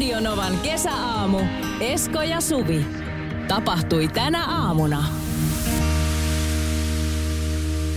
[0.00, 1.38] Radionovan kesäaamu.
[1.80, 2.86] Esko ja Suvi.
[3.48, 5.04] Tapahtui tänä aamuna.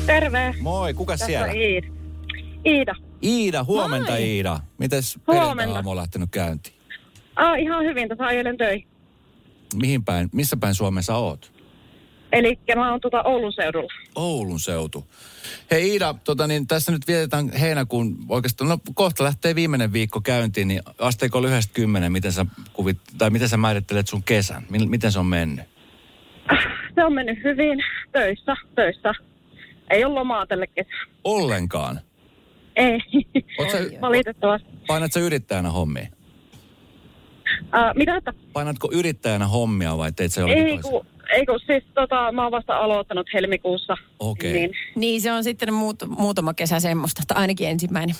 [0.05, 0.55] Terve.
[0.61, 1.47] Moi, kuka Tässä siellä?
[1.47, 1.87] on Iida.
[2.65, 2.95] Iida.
[3.23, 4.23] Iida, huomenta Moi.
[4.23, 4.59] Iida.
[4.77, 6.75] Mites perjantai-aamu on lähtenyt käyntiin?
[7.35, 8.87] Ah, ihan hyvin, tässä ajelen töihin.
[9.75, 11.52] Mihin päin, missä päin Suomessa oot?
[12.33, 13.93] Eli mä oon tuota Oulun seudulla.
[14.15, 15.05] Oulun seutu.
[15.71, 20.67] Hei Iida, tota niin, tässä nyt vietetään heinäkuun, oikeastaan, no kohta lähtee viimeinen viikko käyntiin,
[20.67, 24.63] niin asteiko lyhyestä kymmenen, miten sä, kuvit, tai miten sä määrittelet sun kesän?
[24.69, 25.65] Miten se on mennyt?
[26.95, 27.83] Se on mennyt hyvin.
[28.11, 29.13] Töissä, töissä.
[29.89, 31.07] Ei ole lomaa tälle kesään.
[31.23, 31.99] Ollenkaan.
[32.75, 32.99] Ei.
[33.59, 34.67] Oot sä, Valitettavasti.
[34.87, 36.07] painat sä yrittäjänä hommia?
[37.71, 38.21] Ah, mitä?
[38.53, 42.51] Painatko yrittäjänä hommia vai teet sä jollakin Ei kun, ei kun siis tota, mä oon
[42.51, 43.97] vasta aloittanut helmikuussa.
[44.19, 44.53] Okei.
[44.53, 48.15] Niin, Niin se on sitten muut, muutama kesä semmoista, tai ainakin ensimmäinen.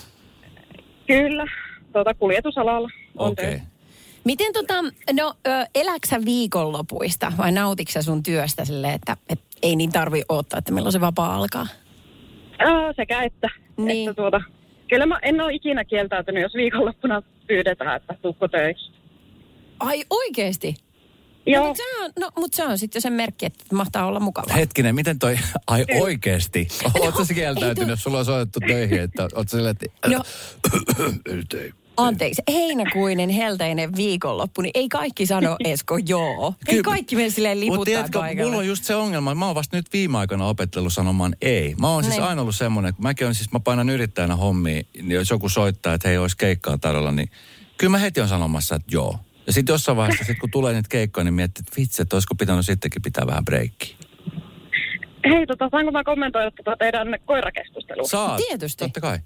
[1.06, 1.44] kyllä,
[1.92, 3.46] tuota, kuljetusalalla on Okei.
[3.46, 3.68] töissä.
[4.24, 4.74] Miten tota,
[5.12, 5.34] no
[5.74, 10.92] eläksä viikonlopuista vai nautiksä sun työstä silleen, että et ei niin tarvi odottaa, että milloin
[10.92, 11.66] se vapaa alkaa?
[12.66, 13.48] Ah, sekä että.
[13.76, 14.08] Niin.
[14.08, 14.40] että tuota,
[14.88, 18.94] kyllä mä en ole ikinä kieltäytynyt, jos viikonloppuna pyydetään, että tukko töihin.
[19.80, 20.74] Ai oikeesti?
[21.46, 21.62] Joo.
[21.62, 24.54] No, mutta se on, no, mut se on sitten sen merkki, että mahtaa olla mukava.
[24.54, 26.68] Hetkinen, miten toi, ai oikeesti?
[27.00, 30.08] Ootko sä kieltäytynyt, jos sulla on soitettu töihin, että oot sä silleen, että...
[30.08, 30.22] No.
[31.32, 31.72] Nyt ei.
[31.96, 36.54] Anteeksi, heinäkuinen helteinen viikonloppu, niin ei kaikki sano Esko joo.
[36.68, 38.44] Ei kaikki mene silleen Mutta liputtaa tiedätkö, paikalle.
[38.44, 41.74] mulla on just se ongelma, mä oon vasta nyt viime aikoina opetellut sanomaan ei.
[41.80, 42.24] Mä oon siis Niin.
[42.24, 45.94] aina ollut semmoinen, kun mäkin on siis, mä painan yrittäjänä hommia, niin jos joku soittaa,
[45.94, 47.30] että hei, olisi keikkaa tarjolla, niin
[47.78, 49.18] kyllä mä heti on sanomassa, että joo.
[49.46, 52.34] Ja sitten jossain vaiheessa, sit kun tulee niitä keikkoja, niin miettii, että vitsi, että olisiko
[52.34, 53.96] pitänyt sittenkin pitää vähän breikkiä.
[55.30, 58.04] Hei, tota, saanko mä kommentoida tota teidän koirakeskustelua?
[58.08, 58.40] Saat.
[58.48, 58.84] Tietysti.
[58.84, 59.18] Totta kai.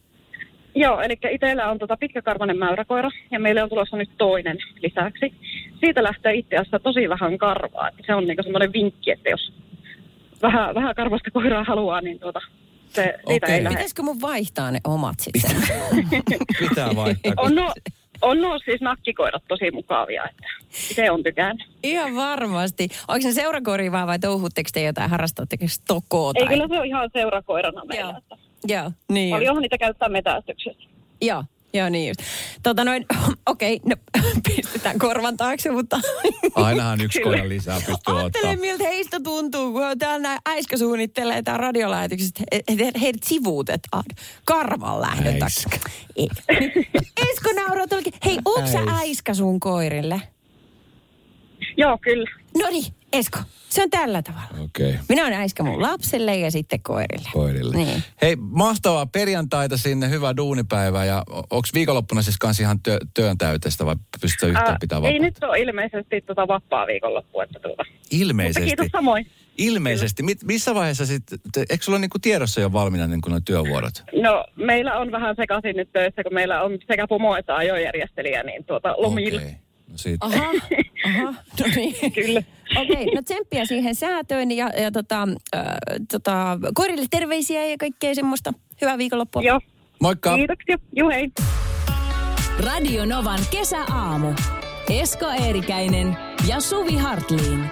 [0.74, 5.34] Joo, eli itsellä on tota pitkäkarvainen mäyräkoira ja meillä on tulossa nyt toinen lisäksi.
[5.80, 7.88] Siitä lähtee itse asiassa tosi vähän karvaa.
[7.88, 9.52] Että se on niinku semmoinen vinkki, että jos
[10.42, 12.40] vähän, vähän karvasta koiraa haluaa, niin tuota,
[12.88, 13.56] se, niitä Okei.
[13.56, 13.76] ei lähde.
[13.76, 15.56] Pitäisikö mun vaihtaa ne omat sitten?
[16.68, 17.32] Pitää vaihtaa.
[17.36, 17.74] On no,
[18.22, 21.58] on no siis nakkikoirat tosi mukavia, että se on tykään.
[21.82, 22.88] Ihan varmasti.
[23.08, 26.54] Onko se seurakoiri vaan vai touhutteko te jotain, harrastatteko stokoa Ei tai?
[26.54, 28.10] kyllä se on ihan seurakoirana meillä.
[28.10, 28.38] Joo.
[28.68, 30.88] Joo, niin paljonhan niitä käyttää metästyksessä.
[31.22, 32.20] Joo, joo niin just.
[32.62, 33.06] Tota noin,
[33.46, 36.00] okei, okay, no pistetään korvan taakse, mutta
[36.54, 38.60] Ainahan yksi koira lisää pystyy ajattele ottaa.
[38.60, 44.04] miltä heistä tuntuu, kun on täällä näin äiskä suunnittelee tää radiolähetykset, että heidät sivuutetaan
[44.44, 45.70] karvan lähdön Äiskä.
[45.70, 45.92] takia.
[46.16, 46.28] Ei.
[47.30, 47.86] Esko nauraa.
[48.24, 50.22] Hei, onko sä äiskä sun koirille?
[51.76, 52.30] Joo, kyllä.
[52.58, 53.38] No niin, Esko,
[53.68, 54.64] se on tällä tavalla.
[54.64, 54.90] Okei.
[54.90, 55.00] Okay.
[55.08, 57.28] Minä olen äiskä mun lapselle ja sitten koirille.
[57.32, 57.76] koirille.
[57.76, 58.02] Niin.
[58.22, 63.86] Hei, mahtavaa perjantaita sinne, hyvää duunipäivää ja onko viikonloppuna siis kans ihan työ, työn täyteistä
[63.86, 67.84] vai pystytkö yhtään Ää, pitää ei nyt ole ilmeisesti tota vapaa viikonloppu, että tuota.
[67.92, 68.66] Mutta Ilmeisesti.
[68.66, 69.26] kiitos samoin.
[69.58, 70.22] Ilmeisesti.
[70.22, 71.38] Mit, missä vaiheessa sitten,
[71.70, 74.04] eikö sulla niinku tiedossa jo valmiina niin kuin ne työvuorot?
[74.22, 78.64] No, meillä on vähän sekaisin nyt töissä, kun meillä on sekä pomo että ajojärjestelijä, niin
[78.64, 79.40] tuota lomilla.
[79.40, 79.67] Okei.
[79.96, 80.16] Sit.
[80.20, 80.44] Aha,
[81.04, 82.12] aha, no niin.
[82.12, 82.42] Kyllä.
[82.76, 85.64] Okei, no tsemppiä siihen säätöön ja, ja tota, äh,
[86.12, 88.52] tota, koirille terveisiä ja kaikkea semmoista.
[88.80, 89.42] Hyvää viikonloppua.
[89.42, 89.60] Joo,
[90.00, 90.36] Moikka!
[90.36, 90.78] kiitoksia.
[90.96, 91.30] Juu, hei.
[92.64, 94.32] Radio Novan kesäaamu.
[94.90, 96.16] Esko Eerikäinen
[96.48, 97.64] ja Suvi Hartliin.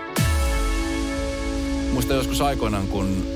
[1.93, 3.27] Muista joskus aikoinaan, kun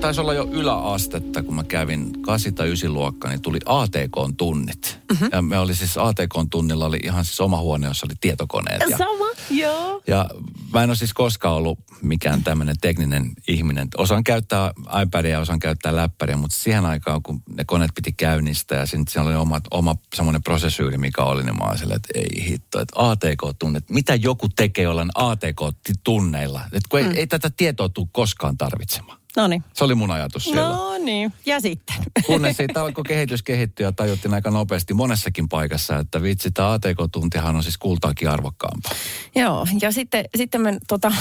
[0.00, 4.98] taisi olla jo yläastetta, kun mä kävin 8 tai 9 luokka, niin tuli ATK-tunnit.
[5.10, 5.28] Mm-hmm.
[5.32, 8.82] Ja me oli siis ATK-tunnilla oli ihan siis oma huone, jossa oli tietokoneet.
[8.90, 10.02] Ja, Sama, joo.
[10.06, 10.30] ja
[10.72, 13.88] mä en ole siis koskaan ollut mikään tämmöinen tekninen ihminen.
[13.96, 14.72] Osaan käyttää
[15.02, 19.04] iPadia ja osaan käyttää läppäriä, mutta siihen aikaan, kun ne koneet piti käynnistää ja siinä,
[19.22, 23.90] oli oma, oma semmoinen prosessyyri, mikä oli, niin mä olin että ei hitto, että ATK-tunnet,
[23.90, 26.60] mitä joku tekee jollain ATK-tunneilla?
[26.64, 27.14] Että kun ei, mm.
[27.16, 29.17] ei tätä tietoa tule koskaan tarvitsemaan.
[29.38, 29.64] No niin.
[29.74, 30.68] Se oli mun ajatus siellä.
[30.68, 30.98] No.
[30.98, 31.32] No niin.
[31.46, 31.96] Ja sitten.
[32.26, 37.56] Kunnes siitä alkoi kehitys kehittyä ja tajuttiin aika nopeasti monessakin paikassa, että vitsi, tämä ATK-tuntihan
[37.56, 38.92] on siis kultaakin arvokkaampaa.
[39.34, 41.12] Joo, ja sitten, sitten me tota,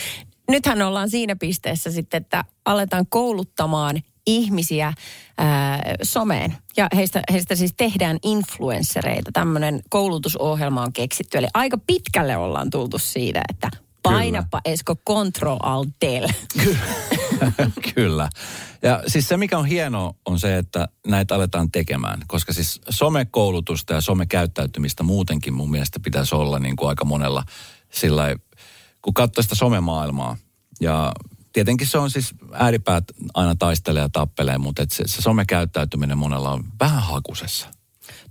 [0.50, 4.92] nythän ollaan siinä pisteessä sitten, että aletaan kouluttamaan ihmisiä
[5.38, 6.56] ää, someen.
[6.76, 9.30] Ja heistä, heistä siis tehdään influenssereita.
[9.32, 11.38] Tämmöinen koulutusohjelma on keksitty.
[11.38, 13.70] Eli aika pitkälle ollaan tultu siitä, että
[14.04, 16.28] painapa Esko Control Alt Del.
[17.94, 18.28] Kyllä.
[18.82, 22.22] Ja siis se, mikä on hienoa, on se, että näitä aletaan tekemään.
[22.26, 27.44] Koska siis somekoulutusta ja somekäyttäytymistä muutenkin mun mielestä pitäisi olla niin kuin aika monella
[27.92, 28.36] sillä
[29.02, 30.36] kun katsoo sitä somemaailmaa.
[30.80, 31.12] Ja
[31.52, 33.04] tietenkin se on siis ääripäät
[33.34, 37.68] aina taistelee ja tappelee, mutta et se, se somekäyttäytyminen monella on vähän hakusessa.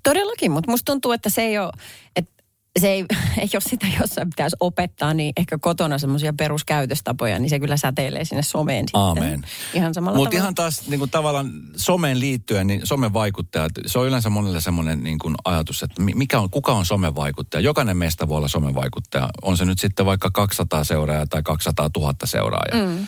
[0.04, 1.72] Todellakin, mutta musta tuntuu, että se ei ole,
[2.16, 2.43] että
[2.80, 3.06] se ei,
[3.54, 8.42] jos sitä jossain pitäisi opettaa, niin ehkä kotona semmoisia peruskäytöstapoja, niin se kyllä säteilee sinne
[8.42, 9.02] someen sitten.
[9.02, 9.46] Aamen.
[9.74, 14.08] Ihan samalla Mutta ihan taas niin kuin tavallaan someen liittyen, niin somen vaikuttajat, se on
[14.08, 17.62] yleensä monelle semmoinen niin kuin ajatus, että mi- mikä on, kuka on somen vaikuttaja.
[17.62, 19.30] Jokainen meistä voi olla somen vaikuttaja.
[19.42, 22.88] On se nyt sitten vaikka 200 seuraajaa tai 200 000 seuraajaa.
[22.88, 23.08] Mm.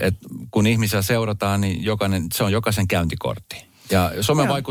[0.00, 0.14] Et
[0.50, 3.71] kun ihmisiä seurataan, niin jokainen, se on jokaisen käyntikortti.
[3.90, 4.62] Ja somen Joo.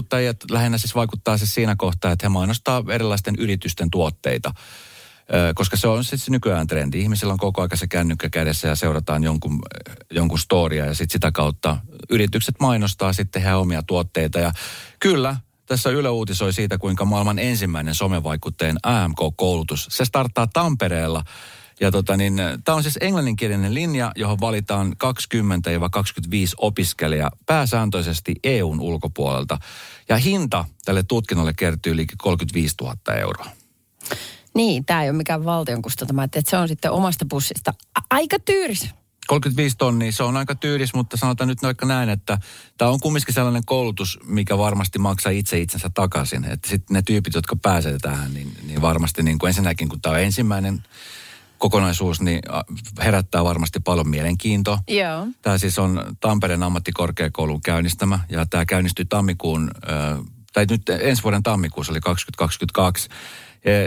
[0.51, 4.53] lähinnä siis vaikuttaa siis siinä kohtaa, että he mainostaa erilaisten yritysten tuotteita.
[5.55, 7.01] Koska se on siis nykyään trendi.
[7.01, 9.59] Ihmisillä on koko ajan se kännykkä kädessä ja seurataan jonkun,
[10.11, 11.77] jonkun storia ja sitten sitä kautta
[12.09, 14.39] yritykset mainostaa sitten heidän omia tuotteita.
[14.39, 14.51] Ja
[14.99, 15.35] kyllä,
[15.65, 21.23] tässä Yle uutisoi siitä, kuinka maailman ensimmäinen somevaikuttajien AMK-koulutus, se starttaa Tampereella.
[21.81, 24.93] Ja tota niin, tämä on siis englanninkielinen linja, johon valitaan 20-25
[26.57, 29.57] opiskelijaa pääsääntöisesti EUn ulkopuolelta.
[30.09, 33.45] Ja hinta tälle tutkinnolle kertyy liikin 35 000 euroa.
[34.55, 37.73] Niin, tämä ei ole mikään valtion kustantama, että se on sitten omasta pussista.
[38.09, 38.89] Aika tyyris.
[39.27, 42.37] 35 tonnia, se on aika tyylis, mutta sanotaan nyt vaikka näin, että
[42.77, 46.45] tämä on kumminkin sellainen koulutus, mikä varmasti maksaa itse itsensä takaisin.
[46.45, 50.15] Että sitten ne tyypit, jotka pääsee tähän, niin, niin varmasti niin kuin ensinnäkin, kun tämä
[50.15, 50.83] on ensimmäinen
[51.61, 52.39] kokonaisuus, niin
[52.99, 54.79] herättää varmasti paljon mielenkiintoa.
[54.87, 55.27] Joo.
[55.41, 59.71] Tämä siis on Tampereen ammattikorkeakoulun käynnistämä ja tämä käynnistyi tammikuun,
[60.53, 63.09] tai nyt ensi vuoden tammikuussa, eli 2022.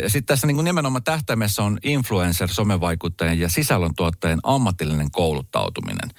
[0.03, 6.11] Ja, sitten tässä niin kuin nimenomaan tähtäimessä on influencer, somevaikuttajien ja sisällöntuottajien ammatillinen kouluttautuminen.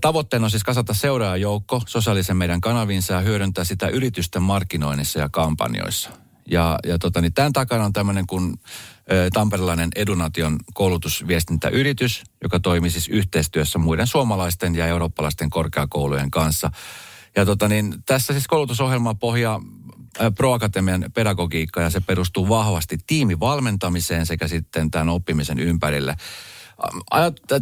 [0.00, 6.10] Tavoitteena on siis kasata seuraajajoukko sosiaalisen median kanavinsa ja hyödyntää sitä yritysten markkinoinnissa ja kampanjoissa.
[6.50, 8.60] Ja, ja tota, niin tämän takana on tämmöinen kuin
[9.32, 16.70] tamperelainen Edunation koulutusviestintäyritys, joka toimii siis yhteistyössä muiden suomalaisten ja eurooppalaisten korkeakoulujen kanssa.
[17.36, 19.60] Ja tota, niin, tässä siis koulutusohjelma pohjaa
[20.20, 26.16] ö, Pro Akatemian pedagogiikka ja se perustuu vahvasti tiimivalmentamiseen sekä sitten tämän oppimisen ympärille.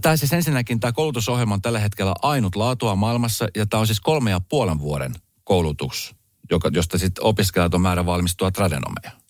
[0.02, 4.00] Tämä siis ensinnäkin tämä koulutusohjelma on tällä hetkellä ainut laatua maailmassa ja tämä on siis
[4.00, 5.14] kolme ja puolen vuoden
[5.44, 6.14] koulutus,
[6.50, 9.25] joka, josta sitten opiskelijat on määrä valmistua tradenomeja.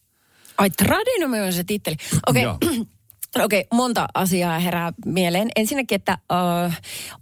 [0.58, 1.96] Ai, tradenomi on se titteli.
[2.26, 2.68] Okei, okay.
[3.44, 5.48] Okei, okay, monta asiaa herää mieleen.
[5.56, 6.72] Ensinnäkin, että uh,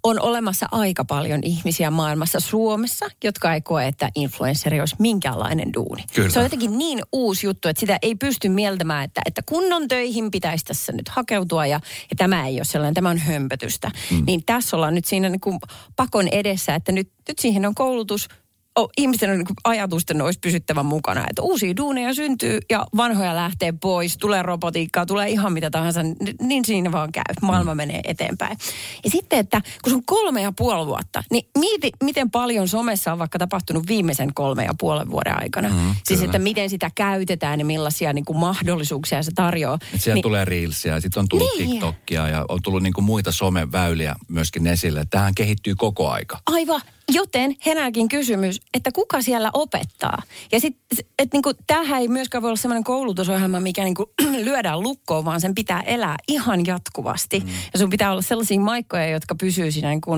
[0.02, 6.04] on olemassa aika paljon ihmisiä maailmassa Suomessa, jotka ei koe, että influenssari olisi minkäänlainen duuni.
[6.14, 6.30] Kyllä.
[6.30, 10.30] Se on jotenkin niin uusi juttu, että sitä ei pysty mieltämään, että, että kunnon töihin
[10.30, 11.80] pitäisi tässä nyt hakeutua ja,
[12.10, 13.90] ja tämä ei ole sellainen, tämä on hömpötystä.
[14.10, 14.24] Mm.
[14.26, 15.58] Niin tässä ollaan nyt siinä niin kuin
[15.96, 18.28] pakon edessä, että nyt, nyt siihen on koulutus,
[18.76, 21.24] oh, ihmisten on, niin kuin ajatusten olisi pysyttävä mukana.
[21.30, 26.00] Että uusia duuneja syntyy ja vanhoja lähtee pois, tulee robotiikkaa, tulee ihan mitä tahansa,
[26.42, 27.22] niin siinä vaan käy.
[27.42, 27.76] Maailma mm.
[27.76, 28.58] menee eteenpäin.
[29.04, 33.18] Ja sitten, että kun sun kolme ja puoli vuotta, niin mieti, miten paljon somessa on
[33.18, 35.68] vaikka tapahtunut viimeisen kolme ja puolen vuoden aikana.
[35.68, 36.24] Mm, siis, kyllä.
[36.24, 39.78] että miten sitä käytetään ja millaisia niin kuin mahdollisuuksia se tarjoaa.
[39.94, 41.58] Et siellä niin, tulee reelsia ja sitten on tullut Niin.
[41.58, 41.70] niin.
[41.70, 45.06] TikTokia ja on tullut niinku muita someväyliä myöskin esille.
[45.10, 46.38] Tähän kehittyy koko aika.
[46.46, 46.80] Aivan.
[47.08, 50.22] Joten herääkin kysymys, että kuka siellä opettaa?
[50.52, 54.12] Ja sitten, että niinku, tämähän ei myöskään voi olla sellainen koulutusohjelma, mikä niinku,
[54.44, 57.40] lyödään lukkoon, vaan sen pitää elää ihan jatkuvasti.
[57.40, 57.48] Mm.
[57.72, 60.10] Ja sun pitää olla sellaisia maikkoja, jotka pysyy siinä niinku,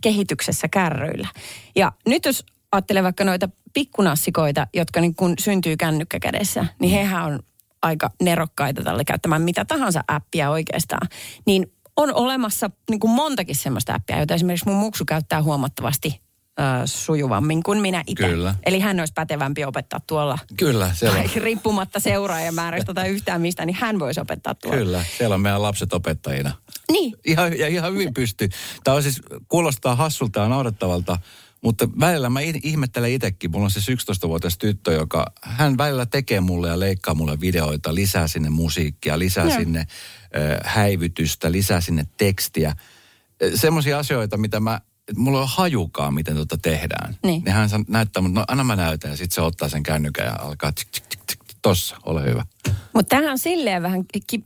[0.00, 1.28] kehityksessä kärryillä.
[1.76, 7.40] Ja nyt jos ajattelee vaikka noita pikkunassikoita, jotka niinku, syntyy kännykkä kädessä, niin hehän on
[7.82, 11.08] aika nerokkaita tälle käyttämään mitä tahansa appia oikeastaan.
[11.46, 16.25] Niin on olemassa niin kuin montakin semmoista appia, joita esimerkiksi mun muksu käyttää huomattavasti
[16.60, 18.28] ö, sujuvammin kuin minä itse.
[18.28, 18.54] Kyllä.
[18.66, 20.38] Eli hän olisi pätevämpi opettaa tuolla.
[20.56, 24.78] Kyllä, siellä on, Tai riippumatta seuraajamäärästä tai yhtään mistä, niin hän voisi opettaa tuolla.
[24.78, 26.52] kyllä, siellä on meidän lapset opettajina.
[26.92, 28.48] Niin, Ihan, ja ihan hyvin pystyy.
[28.84, 31.18] Tämä on siis, kuulostaa hassulta ja naurettavalta,
[31.62, 33.50] mutta välillä mä ihmettelen itsekin.
[33.50, 38.28] Mulla on siis 11-vuotias tyttö, joka hän välillä tekee mulle ja leikkaa mulle videoita, lisää
[38.28, 39.56] sinne musiikkia, lisää Joo.
[39.58, 39.86] sinne äh,
[40.64, 42.76] häivytystä, lisää sinne tekstiä.
[43.54, 47.16] Semmoisia asioita, mitä mä, et mulla ei ole hajukaan, miten tota tehdään.
[47.22, 47.42] Niin.
[47.46, 49.10] Ja hän san- näyttää, mutta no anna mä näytän.
[49.10, 51.15] Ja sitten se ottaa sen kännykän ja alkaa tsk, tsk, tsk,
[51.68, 52.44] tossa, ole hyvä.
[52.92, 54.44] mutta tämähän on silleen vähän ki,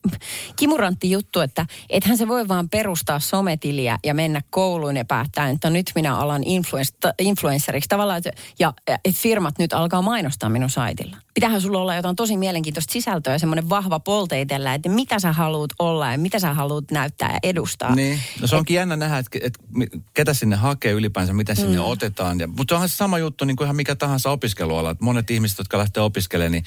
[0.57, 5.71] kimurantti juttu, että ethän se voi vaan perustaa sometiliä ja mennä kouluun ja päättää, että
[5.71, 10.71] nyt minä alan influens- influenceriksi tavallaan, että, ja ja että firmat nyt alkaa mainostaa minun
[10.71, 11.17] saitilla.
[11.35, 15.33] Pitähän sulla olla jotain tosi mielenkiintoista sisältöä ja semmoinen vahva polte itsellä, että mitä sä
[15.33, 17.95] haluat olla ja mitä sä haluat näyttää ja edustaa.
[17.95, 21.79] Niin, no se onkin jännä nähdä, että, että mi- ketä sinne hakee ylipäänsä, miten sinne
[21.79, 21.85] Mm.
[21.85, 22.41] otetaan.
[22.41, 24.91] Ja, mutta onhan se sama juttu niin kuin ihan mikä tahansa opiskeluala.
[24.91, 26.65] Että monet ihmiset, jotka lähtee opiskelemaan, niin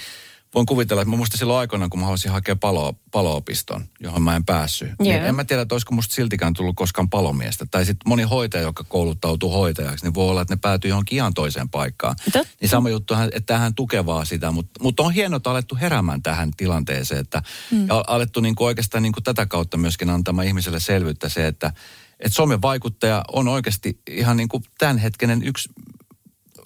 [0.55, 4.35] voin kuvitella, että mä muistan silloin aikoinaan, kun mä haluaisin hakea palo, paloopiston, johon mä
[4.35, 4.91] en päässyt.
[4.99, 5.25] Niin Joo.
[5.25, 7.65] en mä tiedä, että olisiko musta siltikään tullut koskaan palomiestä.
[7.71, 11.33] Tai sitten moni hoitaja, joka kouluttautuu hoitajaksi, niin voi olla, että ne päätyy johonkin ihan
[11.33, 12.15] toiseen paikkaan.
[12.23, 12.49] Totta.
[12.61, 16.21] Niin sama juttu, että tähän tukevaa sitä, mutta, mutta on hienoa, että on alettu heräämään
[16.21, 17.41] tähän tilanteeseen, että
[17.71, 17.87] mm.
[17.87, 21.73] ja alettu niin kuin oikeastaan niin kuin tätä kautta myöskin antamaan ihmiselle selvyyttä se, että,
[22.19, 25.69] että somen vaikuttaja on oikeasti ihan niin kuin tämänhetkinen yksi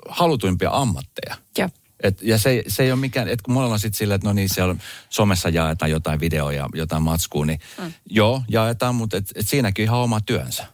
[0.09, 1.35] halutuimpia ammatteja.
[1.57, 1.69] Joo.
[2.03, 4.33] Et, ja se, se ei ole mikään, että kun mulla on sitten silleen, että no
[4.33, 4.75] niin, siellä
[5.09, 7.93] somessa jaetaan jotain videoja, jotain matskua, niin mm.
[8.09, 10.65] joo, jaetaan, mutta et, et siinäkin ihan oma työnsä.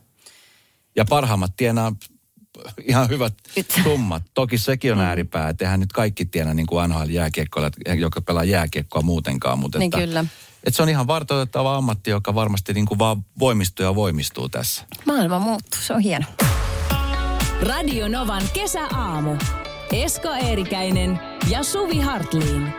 [0.95, 1.95] Ja parhaimmat tienaa
[2.87, 3.33] ihan hyvät
[3.83, 4.23] summat.
[4.33, 9.01] Toki sekin on ääripää, että eihän nyt kaikki tienaa niin kuin NHL-jääkiekkoilla, joka pelaa jääkiekkoa
[9.01, 9.59] muutenkaan.
[9.59, 10.25] Mutta Niin että, kyllä.
[10.63, 14.85] Että se on ihan vartoitettava ammatti, joka varmasti niin kuin vaan voimistuu ja voimistuu tässä.
[15.05, 16.25] Maailma muuttuu, se on hieno.
[17.61, 19.35] Radio Novan kesäaamu.
[19.93, 21.19] Esko Eerikäinen
[21.49, 22.73] ja Suvi Hartliin.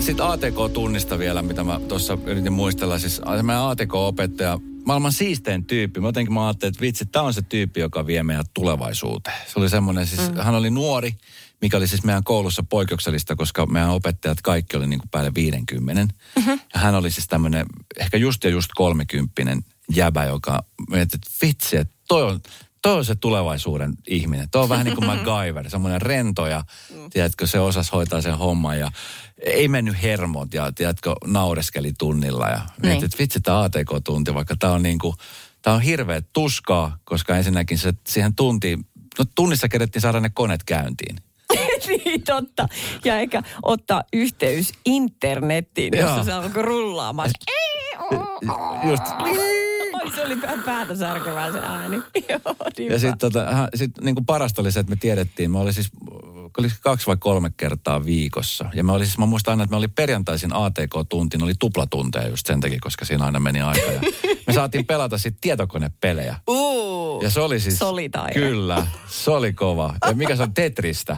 [0.00, 2.98] Sitten ATK-tunnista vielä, mitä mä tuossa yritin muistella.
[2.98, 6.00] Siis meidän ATK-opettaja, maailman siistein tyyppi.
[6.00, 9.36] Mä jotenkin mä ajattelin, että vitsi, tämä on se tyyppi, joka vie meidät tulevaisuuteen.
[9.46, 10.36] Se oli semmoinen, siis mm.
[10.36, 11.14] hän oli nuori,
[11.60, 16.14] mikä oli siis meidän koulussa poikkeuksellista, koska meidän opettajat kaikki oli niin kuin päälle 50.
[16.36, 16.60] Mm-hmm.
[16.74, 17.66] Ja hän oli siis tämmöinen,
[18.00, 22.40] ehkä just ja just kolmekymppinen jäbä, joka mietti, että vitsi, että toi on,
[22.82, 24.50] toi on se tulevaisuuden ihminen.
[24.50, 26.64] Toi on vähän niin kuin MacGyver, semmoinen rento ja
[27.12, 28.90] tiedätkö, se osasi hoitaa sen homman ja
[29.44, 33.04] ei mennyt hermot ja tiedätkö, naureskeli tunnilla ja Niin.
[33.04, 35.14] että vitsi tämä ATK-tunti, vaikka tämä on niin kuin,
[35.62, 38.86] tämä on hirveä tuskaa, koska ensinnäkin se siihen tuntiin,
[39.18, 41.16] no tunnissa kerettiin saada ne koneet käyntiin.
[42.04, 42.68] niin totta.
[43.04, 46.08] Ja eikä ottaa yhteys internettiin, Joo.
[46.08, 47.30] jossa se alkoi rullaamaan.
[48.84, 49.02] Just.
[50.14, 51.96] Se oli pää- päätä särkevää se ääni.
[52.28, 55.58] Joo, niin Ja sitten tota, sit, niin kuin parasta oli se, että me tiedettiin, me
[55.58, 55.90] oli siis
[56.58, 58.70] oli kaksi vai kolme kertaa viikossa.
[58.74, 62.46] Ja me oli siis, mä muistan aina, että me oli perjantaisin ATK-tunti, oli tuplatunteja just
[62.46, 63.92] sen takia, koska siinä aina meni aika.
[63.92, 64.00] Ja
[64.46, 66.36] me saatiin pelata sitten tietokonepelejä.
[66.48, 67.78] Uu, Ja se oli siis...
[67.78, 68.40] Solitaire.
[68.40, 69.94] Kyllä, se oli kova.
[70.06, 71.16] Ja mikä se on Tetristä?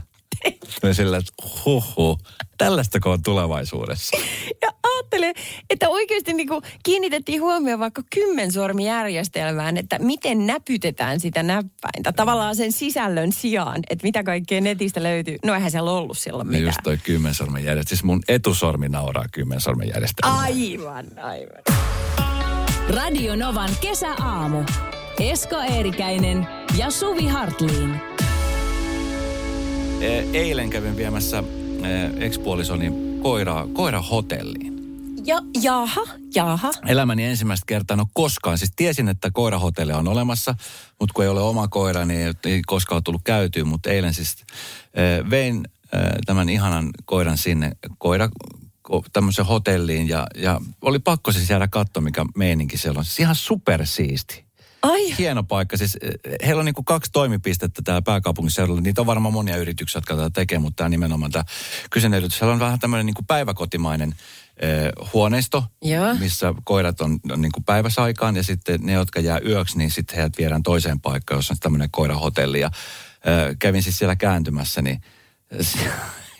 [0.83, 1.33] Me sillä, että
[1.65, 2.19] huhu,
[2.59, 4.17] tällaistako on tulevaisuudessa?
[4.63, 5.35] Ja ajattelen,
[5.71, 6.49] että oikeasti niin
[6.83, 12.13] kiinnitettiin huomioon vaikka kymmensormijärjestelmään, että miten näpytetään sitä näppäintä.
[12.13, 15.37] Tavallaan sen sisällön sijaan, että mitä kaikkea netistä löytyy.
[15.45, 16.65] No eihän siellä ollut silloin Ja mitään.
[16.67, 17.89] just toi kymmensormen järjestelmä.
[17.89, 20.39] Siis mun etusormi nauraa kymmensormen järjestelmää.
[20.41, 21.63] Aivan, aivan.
[22.89, 24.63] Radio Novan kesäaamu.
[25.21, 26.47] Esko Eerikäinen
[26.79, 28.12] ja Suvi Hartliin.
[30.03, 31.45] E- Eilen kävin viemässä
[31.83, 32.93] e, ex-puolisoni
[33.23, 34.73] koiraa, koira hotelliin.
[35.25, 36.01] Ja, jaha,
[36.35, 36.71] jaha.
[36.87, 38.59] Elämäni ensimmäistä kertaa, no koskaan.
[38.59, 40.55] Siis tiesin, että koirahotelli on olemassa,
[41.01, 43.65] mutta kun ei ole oma koira, niin ei, koskaan ole tullut käytyä.
[43.65, 44.37] Mutta eilen siis
[44.95, 48.29] e, vein e, tämän ihanan koiran sinne koira
[48.89, 53.05] ko- tämmöiseen hotelliin ja, ja oli pakko siis jäädä katsoa, mikä meininki siellä on.
[53.05, 54.45] Siis ihan supersiisti.
[54.83, 55.77] Ai, Hieno paikka.
[55.77, 56.11] Siis eh,
[56.47, 58.81] heillä on niin kuin kaksi toimipistettä täällä pääkaupunkiseudulla.
[58.81, 61.45] Niitä on varmaan monia yrityksiä, jotka tätä tekee, mutta tämä nimenomaan tämä
[61.91, 62.39] kyseinen yritys.
[62.39, 64.15] Siellä on vähän tämmöinen niin kuin päiväkotimainen
[64.57, 66.15] eh, huoneisto, Joo.
[66.15, 70.17] missä koirat on, on niin kuin päiväsaikaan ja sitten ne, jotka jää yöksi, niin sitten
[70.17, 72.61] heidät viedään toiseen paikkaan, jossa on tämmöinen koirahotelli.
[72.61, 72.71] Ja
[73.25, 75.01] eh, kävin siis siellä kääntymässä, niin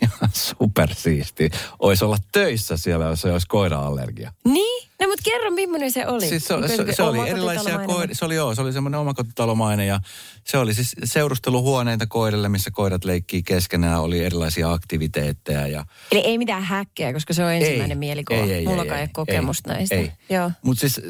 [0.03, 1.49] ihan supersiisti.
[1.79, 4.31] Olisi olla töissä siellä, jos ei olisi koira-allergia.
[4.45, 4.89] niin?
[4.99, 6.27] No mutta kerro, millainen se oli.
[6.29, 9.87] Siis se, Niin se, se oli erilaisia koiria, se oli joo, se oli semmoinen omakotitalomainen
[9.87, 9.99] ja
[10.43, 15.85] se oli siis seurusteluhuoneita koirille, missä koirat leikkii keskenään, oli erilaisia aktiviteetteja ja...
[16.11, 18.39] Eli ei mitään häkkiä, koska se on ensimmäinen ei, mielikuva.
[18.39, 19.95] Ei, ei, Mullakaan ei, ei, ole kokemusta ei, näistä.
[19.95, 20.11] Ei.
[20.29, 20.51] Joo.
[20.61, 21.01] Mutta siis,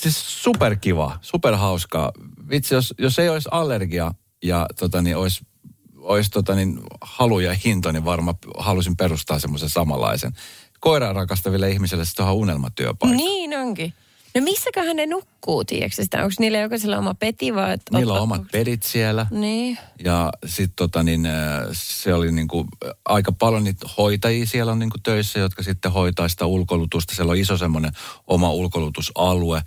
[0.00, 2.12] siis superkiva, superhauskaa.
[2.50, 5.46] Vitsi, jos, jos ei olisi allergia ja tota, niin olisi,
[6.06, 10.32] olisi tota, niin, halu ja hinto, niin varmaan halusin perustaa semmoisen samanlaisen.
[10.80, 13.16] Koiraa rakastaville ihmisille se on unelmatyöpaikka.
[13.16, 13.94] Niin onkin.
[14.34, 16.18] No missäköhän ne nukkuu, tiedätkö sitä?
[16.22, 17.72] Onko niillä jokaisella oma peti vai?
[17.74, 19.26] et- Niillä on omat pedit siellä.
[19.30, 19.78] Niin.
[20.04, 21.32] Ja sitten tota niin, äh,
[21.72, 26.28] se oli niinku äh, aika paljon niitä hoitajia siellä on niinku töissä, jotka sitten hoitaa
[26.28, 27.14] sitä ulkoilutusta.
[27.14, 27.92] Siellä on iso semmoinen
[28.26, 29.62] oma ulkoilutusalue.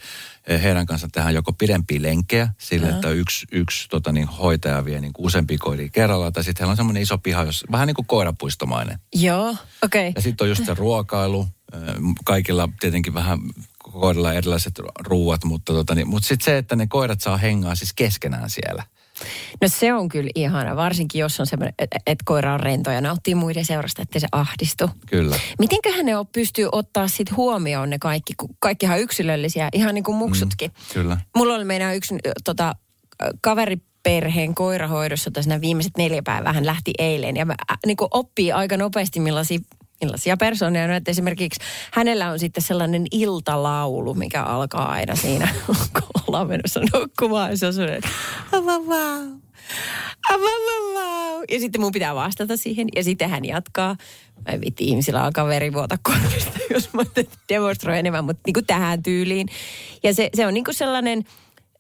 [0.50, 5.02] Eh, Heidän kanssa tehdään joko pidempiä lenkkejä sille, että yksi, yksi tota niin, hoitaja vie
[5.02, 6.32] niinku useampia koiria kerralla.
[6.32, 9.00] Tai sitten heillä on semmoinen iso piha, jos, vähän niin kuin koirapuistomainen.
[9.16, 10.12] Joo, okei.
[10.16, 11.48] Ja sitten on just se ruokailu.
[11.76, 11.82] äh,
[12.26, 13.40] Kaikilla tietenkin vähän
[13.78, 17.94] koirilla erilaiset ruuat, mutta, tota niin, mutta sitten se, että ne koirat saa hengaa siis
[17.94, 18.84] keskenään siellä.
[19.62, 23.02] No se on kyllä ihana, varsinkin jos on semmoinen, että et koira on rento ja
[23.02, 24.90] nauttii muiden seurasta, ettei se ahdistu.
[25.06, 25.36] Kyllä.
[25.60, 30.04] Mitenköhän ne on, pystyy ottaa sit huomioon ne kaikki, kun kaikkihan on yksilöllisiä, ihan niin
[30.04, 30.72] kuin muksutkin.
[30.94, 31.18] Kyllä.
[31.36, 32.76] Mulla oli meidän yksi tota,
[33.42, 37.36] kaveri perheen koirahoidossa, siinä viimeiset neljä päivää hän lähti eilen.
[37.36, 39.60] Ja mä, niin kuin oppii aika nopeasti, millaisia
[40.02, 40.88] millaisia persoonia.
[40.88, 45.48] No, että esimerkiksi hänellä on sitten sellainen iltalaulu, mikä alkaa aina siinä,
[45.94, 47.58] kun ollaan menossa nukkumaan.
[47.58, 48.02] Se on sellainen.
[51.52, 52.88] Ja sitten mun pitää vastata siihen.
[52.96, 53.96] Ja sitten hän jatkaa.
[54.48, 57.04] Mä vitti, ihmisillä alkaa veri vuota korvista, jos mä
[57.50, 59.48] demonstroin enemmän, mutta niin kuin tähän tyyliin.
[60.04, 61.24] Ja se, se on niin kuin sellainen,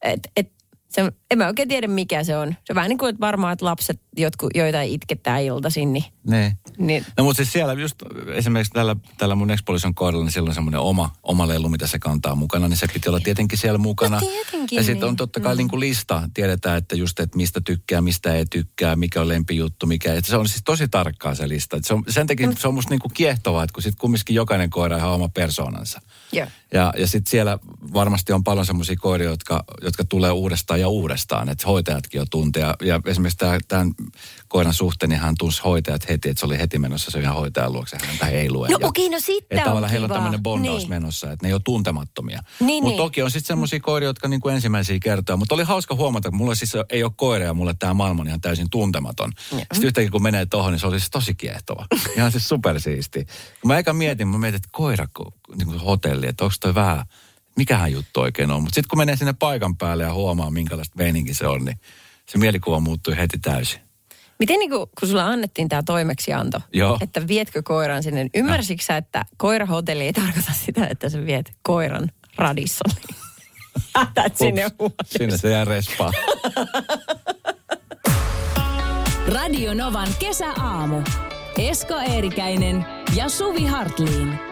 [0.01, 0.51] että et
[0.89, 2.49] se, en mä oikein tiedä mikä se on.
[2.49, 6.03] Se on vähän niin kuin että varmaan, että lapset, jotkut, joita itkettää iltaisin, niin...
[6.27, 6.57] Ne.
[6.77, 7.05] niin.
[7.17, 7.95] No mutta siis siellä just
[8.33, 11.99] esimerkiksi tällä, tällä mun ekspolison kohdalla, niin siellä on semmoinen oma, oma lelu, mitä se
[11.99, 14.19] kantaa mukana, niin se piti olla tietenkin siellä mukana.
[14.19, 15.17] No tietenkin, ja sitten on niin.
[15.17, 15.57] totta kai Mm.
[15.57, 19.85] niin kuin lista, tiedetään, että just, että mistä tykkää, mistä ei tykkää, mikä on lempijuttu,
[19.85, 21.77] mikä että Se on siis tosi tarkkaa se lista.
[21.81, 24.69] Se on, sen takia se on musta niin kuin kiehtovaa, että kun sitten kumminkin jokainen
[24.69, 26.01] koira on ihan oma persoonansa.
[26.31, 26.47] Joo.
[26.73, 27.59] Ja, ja sitten siellä
[27.93, 31.49] varmasti on paljon semmoisia koiria, jotka, jotka tulee uudestaan ja uudestaan.
[31.49, 32.61] Että hoitajatkin jo tuntee.
[32.63, 33.93] Ja, ja esimerkiksi tämän
[34.47, 37.73] koiran suhteen, niin hän tunsi hoitajat heti, että se oli heti menossa se ihan hoitajan
[37.73, 37.97] luokse.
[38.05, 38.67] Häntä ei lue.
[38.67, 40.89] No ja, okei, no sitten Että tavallaan heillä on tämmöinen bondaus Niin.
[40.89, 42.41] menossa, että ne ei ole tuntemattomia.
[42.59, 42.97] Niin, Mutta niin.
[42.97, 45.37] toki on sitten semmoisia koiria, jotka niin kuin ensimmäisiä kertoja.
[45.37, 48.41] Mutta oli hauska huomata, että mulla siis ei ole koiria, mulle tämä maailma on ihan
[48.41, 49.31] täysin tuntematon.
[49.49, 51.85] Sitten yhtäkkiä kun menee tuohon, niin se oli siis tosi kiehtova.
[52.17, 53.25] Ihan siis supersiisti.
[53.65, 55.07] Mä eka mietin, mä mietin, että koira
[55.57, 57.05] niin kuin hotelli, että onko toi vähän,
[57.55, 58.61] mikähän juttu oikein on.
[58.61, 61.79] Mutta sitten kun menee sinne paikan päälle ja huomaa, minkälaista meininki se on, niin
[62.25, 63.81] se mielikuva muuttui heti täysin.
[64.39, 66.97] Miten niin kuin, kun sulla annettiin tämä toimeksianto, Joo.
[67.01, 71.51] että vietkö koiran sinne, niin ymmärsitkö sä, että koirahotelli ei tarkoita sitä, että sä viet
[71.61, 73.15] koiran radissoniin?
[74.01, 75.17] Ätät sinne Ups, huoneeseen.
[75.17, 76.11] Sinne se jää respaa.
[79.27, 81.01] Radio Novan kesäaamu.
[81.57, 82.85] Esko Eerikäinen
[83.15, 84.48] ja Suvi Hartliin.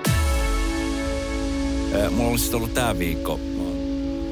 [2.11, 3.39] Mulla on siis ollut tämä viikko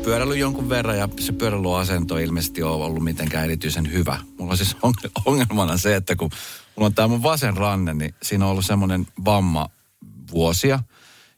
[0.03, 4.17] pyöräillyt jonkun verran ja se pyöräilyasento ilmeisesti on ollut mitenkään erityisen hyvä.
[4.37, 4.93] Mulla on siis on-
[5.25, 6.29] ongelmana se, että kun
[6.75, 9.69] mulla on tämä mun vasen ranne, niin siinä on ollut semmoinen vamma
[10.31, 10.79] vuosia,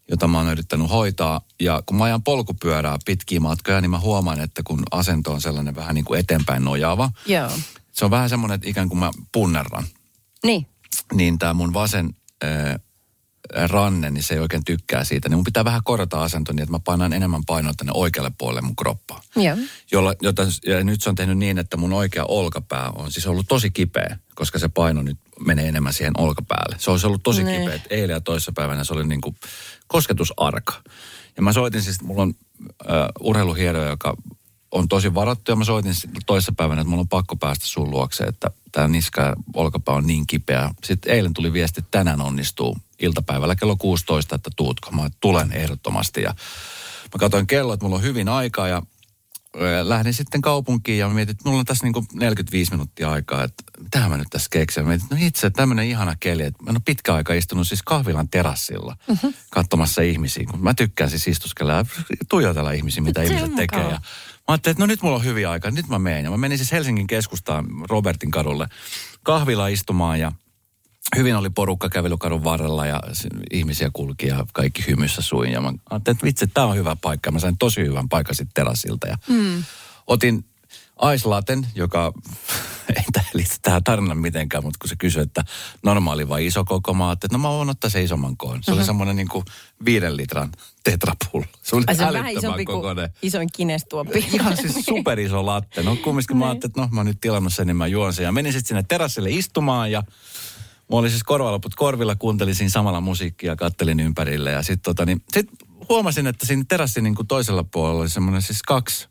[0.10, 1.42] jota mä oon yrittänyt hoitaa.
[1.60, 5.76] Ja kun mä ajan polkupyörää pitkiä matkoja, niin mä huomaan, että kun asento on sellainen
[5.76, 7.52] vähän niin kuin eteenpäin nojaava, Joo.
[7.92, 9.84] se on vähän semmoinen, että ikään kuin mä punnerran
[10.44, 10.68] Niin.
[11.14, 12.80] niin tämä mun vasen ää,
[13.68, 15.30] ranne, niin se ei oikein tykkää siitä.
[15.30, 18.62] Niin mun pitää vähän korjata asento niin, että mä painan enemmän painoa tänne oikealle puolelle
[18.62, 19.22] mun kroppaa.
[19.36, 19.58] Joo.
[19.92, 23.46] Jolla, jota, ja nyt se on tehnyt niin, että mun oikea olkapää on siis ollut
[23.50, 26.76] tosi kipeä, koska se paino nyt menee enemmän siihen olkapäälle.
[26.80, 27.62] Se olisi ollut tosi Niin.
[27.62, 27.76] kipeä.
[27.76, 29.36] että Eilen ja toissapäivänä se oli niin kuin
[29.88, 30.74] kosketusarka.
[31.38, 32.34] Ja mä soitin siis, mulla on
[32.92, 34.18] äh, urheiluhieroja, joka
[34.72, 35.94] on tosi varattu ja mä soitin
[36.26, 40.28] toissapäivänä, että mulla on pakko päästä sun luokse, että tämä niska ja olkapää on niin
[40.28, 40.70] kipeä.
[40.84, 44.92] Sitten eilen tuli viesti, että tänään onnistuu iltapäivällä kello 16, että tuutko.
[44.92, 46.30] Mä tulen ehdottomasti ja
[47.04, 48.82] mä katsoin kello, että mulla on hyvin aikaa ja
[49.84, 54.10] lähdin sitten kaupunkiin ja mietin, että mulla on tässä niinku 45 minuuttia aikaa, että mitä
[54.10, 54.84] mä nyt tässä keksin.
[54.84, 57.68] Mä mietin, että no itse tämmöinen ihana keli, että mä en ole pitkä aika istunut
[57.68, 59.34] siis kahvilan terassilla mm-hmm.
[59.50, 61.86] katsomassa ihmisiä, kun mä tykkään siis istuskella ja
[62.30, 63.90] tuijotella ihmisiä, mitä Se ihmiset tekee.
[63.90, 64.02] Ja
[64.48, 66.24] ajattelin, että no nyt mulla on hyviä aikaa, nyt mä menen.
[66.24, 68.68] Ja mä menin siis Helsingin keskustaan Robertin kadulle
[69.24, 70.32] kahvila istumaan ja
[71.16, 73.02] hyvin oli porukka kävelykadun varrella ja
[73.52, 75.52] ihmisiä kulki ja kaikki hymyssä suin.
[75.52, 77.32] Ja mä ajattelin, että vitsi, tämä on hyvä paikka.
[77.32, 79.08] Mä sain tosi hyvän paikan sitten terassilta.
[79.08, 79.64] Ja mm.
[80.08, 80.46] Otin
[80.98, 82.14] aislaten, joka
[82.96, 85.44] ei liity tähän tarinaan mitenkään, mutta kun se kysyi, että
[85.84, 88.64] normaali vai iso koko, mä että no mä voin ottaa se isomman koon.
[88.64, 89.46] Se oli semmoinen niin kuin
[89.86, 90.52] viiden litran
[90.84, 91.46] tetrapullo.
[91.64, 93.10] Se oli Ai se vähän älyttömän isompi kuin kokoinen.
[93.22, 94.20] isoin kinestuoppi.
[94.34, 95.84] Ihan siis superiso latte.
[95.84, 98.24] No kumminkin mä ajattelin, että no mä oon nyt tilannut sen, niin mä juon sen.
[98.24, 100.04] Ja menin sitten sinne terassille istumaan ja
[100.88, 104.52] mulla oli siis korvalaput korvilla, kuuntelin siinä samalla musiikkia, kattelin ympärille.
[104.52, 105.48] Ja sitten tota, niin, sit
[105.90, 109.08] huomasin, että siinä terassin niin kuin toisella puolella oli semmoinen siis kaksi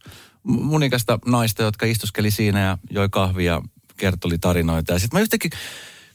[0.46, 3.62] munikasta naista, jotka istuskeli siinä ja joi kahvia,
[3.96, 4.92] kertoli tarinoita.
[4.92, 5.50] Ja sitten mä yhtäkkiä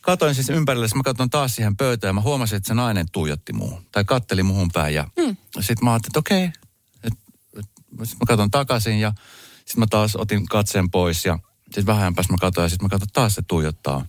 [0.02, 3.54] katoin siis ympärille, mä katson taas siihen pöytään ja mä huomasin, että se nainen tuijotti
[3.54, 3.86] muuhun.
[3.91, 5.38] Tai katteli muhun päin ja mm.
[5.60, 6.44] sitten mä ajattelin, että okei,
[7.04, 7.13] et,
[7.60, 7.65] et,
[8.04, 9.13] sitten mä katson takaisin ja
[9.56, 12.89] sitten mä taas otin katseen pois ja sitten vähän päästä mä katsoin ja sitten mä
[12.89, 14.06] katson taas se tuijottaa.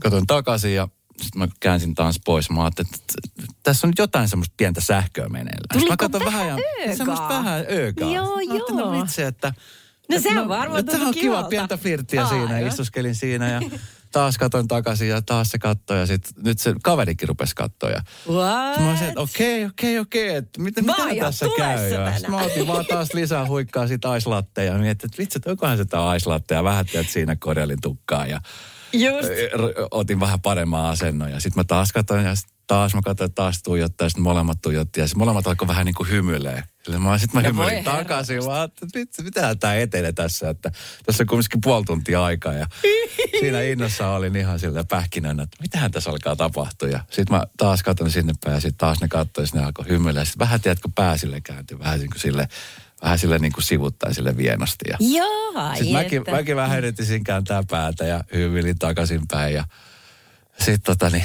[0.00, 0.88] Katoin takaisin ja
[1.22, 2.50] sitten mä käänsin taas pois.
[2.50, 3.14] Mä ajattelin, että
[3.62, 5.58] tässä on nyt jotain semmoista pientä sähköä meneillään.
[5.60, 6.56] Sitten mä Tuliko katson vähän ja
[6.96, 8.10] semmoista vähän öökaa.
[8.10, 8.92] Joo, Mä ajattelin, joo.
[8.92, 9.54] No vitsi, että...
[10.08, 12.54] No että sehän varmaan että Tämä on kiva, pientä flirttiä siinä.
[12.54, 12.68] Aivan.
[12.68, 13.60] Istuskelin siinä ja
[14.12, 17.90] taas katoin takaisin ja taas se kattoi ja sitten nyt se kaverikin rupesi katsoa.
[17.90, 18.80] Ja What?
[18.80, 21.88] Mä olisin, että okei, okei, okei, että mitä, mitä tässä käy?
[21.88, 25.50] Ja sit mä otin vaan taas lisää huikkaa siitä aislatteja ja mietin, että vitsi, että
[25.50, 28.26] onkohan se tää aislatte ja vähän teet siinä korjalin tukkaa.
[28.26, 28.40] Ja
[28.94, 29.28] Just.
[29.90, 33.62] otin vähän paremman asennon ja sitten mä taas katsoin ja sit taas mä katsoin taas
[33.62, 36.62] tuijottaa ja sitten molemmat tuijotti ja sitten molemmat alkoi vähän niin kuin hymyilee.
[36.76, 37.92] Sitten mä, sit mä No hymyilin herra.
[37.92, 40.70] takaisin, vaan että vitsi, mitähän tää etenee tässä, että
[41.06, 42.66] tässä on kumminkin puoli tuntia aikaa ja
[43.40, 46.88] siinä innossa olin ihan sillä pähkinänä, että mitähän tässä alkaa tapahtua.
[46.88, 49.66] Ja sitten mä taas katson sinne päin ja sitten taas ne katsoi ja sitten ne
[49.66, 50.20] alkoi hymyilee.
[50.20, 52.48] Ja sitten vähän tiedätkö pää sille kääntyi, vähän niin kuin sille,
[53.04, 54.84] vähän sille niin kuin sivuttain sille vienosti.
[54.90, 59.64] Ja Joo, sitten mäkin, mäkin vähän yritin kääntää päätä ja hymyilin takaisinpäin ja
[60.58, 61.24] sitten tota niin,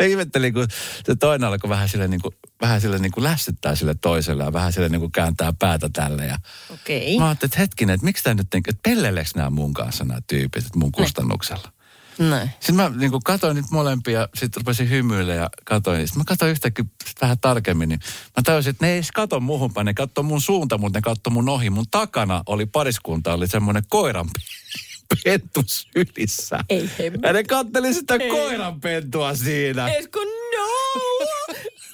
[0.10, 0.66] ihmettelin, kun
[1.06, 4.52] se toinen alkoi vähän sille niin kuin, vähän sille niin kuin lässyttää sille toiselle ja
[4.52, 6.36] vähän sille niin kuin kääntää päätä tälle ja
[6.70, 7.18] Okei.
[7.18, 10.66] mä ajattelin, että hetkinen, että miksi tämä nyt, että pelleileekö nämä mun kanssa nämä tyypit,
[10.66, 11.72] että mun kustannuksella.
[12.20, 12.36] No.
[12.46, 16.00] Sitten mä niin kuin katsoin nyt molempia, sitten rupesin hymyille ja katsoin.
[16.06, 16.84] Sitten mä katsoin yhtäkkiä
[17.20, 18.00] vähän tarkemmin, niin
[18.36, 21.02] mä tajusin, että ne ei edes katso muuhun päin, ne katso mun suunta, mutta ne
[21.02, 21.70] katso mun ohi.
[21.70, 24.26] Mun takana oli pariskunta, oli semmoinen koiran
[25.24, 26.58] pentu sylissä.
[26.68, 27.26] Ei hemmetti.
[27.26, 29.88] Ja ne katteli sitä koiran pentua siinä.
[29.88, 30.68] Esko, no!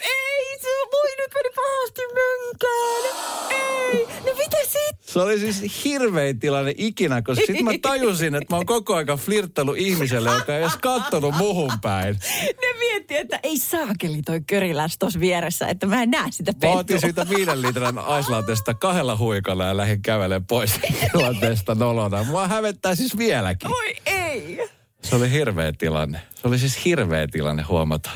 [0.00, 3.16] Ei, se voi nyt meni pahasti mönkään.
[3.50, 4.96] Ei, no mitä sitten?
[5.12, 9.18] Se oli siis hirvein tilanne ikinä, koska sitten mä tajusin, että mä oon koko ajan
[9.18, 12.18] flirttailu ihmiselle, joka ei edes kattonut muhun päin.
[12.42, 16.58] Ne mietti, että ei saakeli toi köriläs tossa vieressä, että mä en näe sitä Mä
[16.60, 16.80] pentua.
[16.80, 20.80] otin siitä viiden litran aislaatesta kahdella huikalla ja lähdin kävelemään pois
[21.12, 22.24] tilanteesta nolona.
[22.24, 23.70] Mua hävettää siis vieläkin.
[23.72, 24.68] Oi ei.
[25.02, 26.20] Se oli hirveä tilanne.
[26.34, 28.10] Se oli siis hirveä tilanne huomata.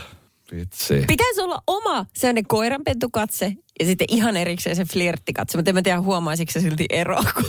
[0.52, 1.04] Vitsi.
[1.06, 5.58] Pitäisi olla oma sellainen koiranpentukatse ja sitten ihan erikseen se flirttikatse.
[5.58, 7.44] Mutta en mä tiedä huomaisiko se silti eroa, kun...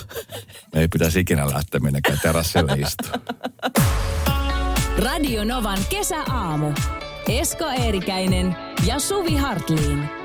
[0.74, 3.22] Ei pitäisi ikinä lähteä minnekään terassille istumaan.
[4.98, 6.72] Radio Novan kesäaamu.
[7.28, 10.21] Esko Eerikäinen ja Suvi Hartliin.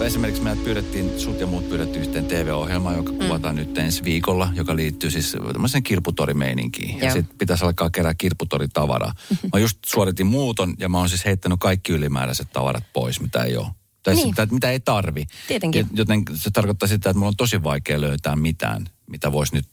[0.00, 4.76] Esimerkiksi meidät pyydettiin, sut ja muut pyydettiin yhteen TV-ohjelmaan, joka kuvataan nyt ensi viikolla, joka
[4.76, 6.98] liittyy siis tämmöiseen kirpputorimeininkiin.
[6.98, 7.12] Ja Joo.
[7.14, 9.12] sitten pitäisi alkaa kerää kirpputoritavaraa.
[9.52, 13.56] Mä just suoritin muuton ja mä oon siis heittänyt kaikki ylimääräiset tavarat pois, mitä ei
[13.56, 13.66] ole.
[14.02, 14.28] Tai Niin.
[14.28, 15.26] sitä, mitä ei tarvi.
[15.48, 15.86] Tietenkin.
[15.92, 19.66] Joten se tarkoittaa sitä, että mulla on tosi vaikea löytää mitään, mitä voisi nyt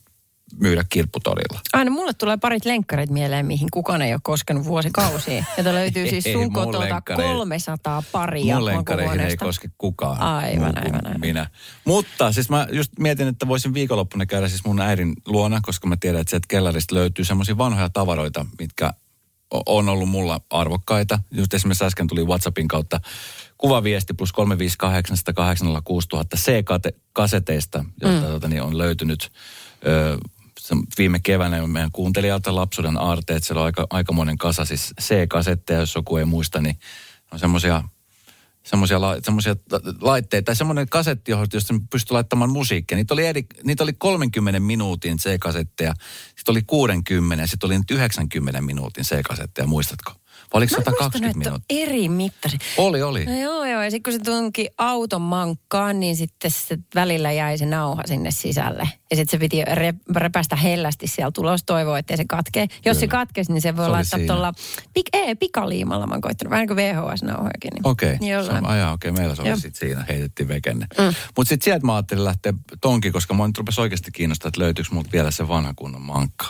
[0.60, 1.60] myydä kirpputorilla.
[1.74, 5.46] Aina mulle tulee parit lenkkarit mieleen, mihin kukaan ei ole koskenut vuosikausiin.
[5.58, 10.20] Jota löytyy siis Ei, sun mun kotolta lenkkari- 300 paria Mun lenkkareihin ei koske kukaan.
[10.20, 11.20] Aivan, aivan, aivan.
[11.20, 11.50] Minä.
[11.86, 15.98] Mutta siis mä just mietin, että voisin viikonloppuna käydä siis mun äidin luona, koska mä
[16.00, 18.94] tiedän, että sieltä kellarista löytyy semmoisia vanhoja tavaroita, mitkä
[19.66, 21.20] on ollut mulla arvokkaita.
[21.32, 23.00] Just esimerkiksi äsken tuli WhatsAppin kautta
[23.58, 28.34] kuvaviesti plus 358 6000 C-kaseteista, joita mm.
[28.34, 29.32] tota, niin on löytynyt
[29.88, 30.18] ö,
[30.98, 33.44] viime keväänä meidän kuuntelijalta lapsuuden aarteet.
[33.44, 36.76] Siellä on aika, aikamoinen kasa siis C-kasetteja, jos joku ei muista, niin
[37.32, 37.84] on semmoisia
[38.64, 39.16] semmoisia la,
[40.02, 42.96] laitteita, tai semmoinen kasetti, josta pystyi laittamaan musiikkia.
[42.96, 45.94] Niitä oli, eri, niitä oli 30 minuutin C-kasetteja,
[46.28, 50.12] sitten oli 60 ja sitten oli nyt 90 minuutin C-kasetteja, muistatko?
[50.54, 51.96] Oliko Mä en 120 muistanut, että minuuttia?
[51.96, 52.58] eri mittari.
[52.78, 53.26] Oli, oli.
[53.26, 53.84] No joo, joo.
[53.84, 58.32] Ja sitten kun se tunki auton mankkaan, niin sitten se välillä jäi se nauha sinne
[58.32, 58.90] sisälle.
[59.12, 62.68] Ja sitten se piti re, repästä hellästi siellä tulos toivoa, ettei se katkee.
[62.86, 63.20] Jos se Kyllä.
[63.20, 64.54] katkesi, niin se voi Se laittaa tuolla
[64.94, 66.08] pik, ei, pikaliimalla.
[66.08, 67.74] Mä oon koittanut vähän niin kuin VHS-nauhojakin.
[67.74, 67.88] Niin.
[67.88, 68.28] Okei, okay.
[68.28, 68.66] Jollain.
[68.66, 69.22] ajaa, okei, okay.
[69.22, 70.88] meillä se oli sitten siinä, heitettiin vekenne.
[70.98, 71.14] Mm.
[71.36, 74.90] Mutta sitten sieltä mä ajattelin lähteä tonki, koska mä nyt rupesi oikeasti kiinnostaa, että löytyykö
[74.92, 76.46] multa vielä se vanha kunnon mankka.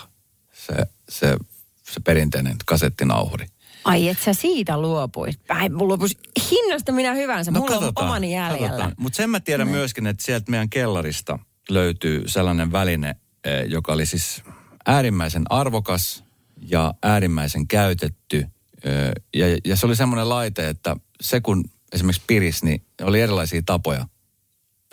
[0.53, 0.73] Se,
[1.09, 1.37] se,
[1.83, 3.47] se perinteinen kasettinauhuri.
[3.85, 5.39] Ai, et sä siitä luopuis.
[5.49, 6.17] Ai, mulla luopuis
[6.51, 7.51] hinnasta minä hyvänsä.
[7.51, 8.91] No mulla on omani jäljellä.
[8.97, 14.05] Mutta sen mä tiedän myöskin, että sieltä meidän kellarista löytyy sellainen väline, eh, joka oli
[14.05, 14.43] siis
[14.85, 16.23] äärimmäisen arvokas
[16.69, 18.45] ja äärimmäisen käytetty.
[18.83, 23.61] eh, Ja, ja se oli semmoinen laite, että se kun esimerkiksi piris, niin oli erilaisia
[23.65, 24.05] tapoja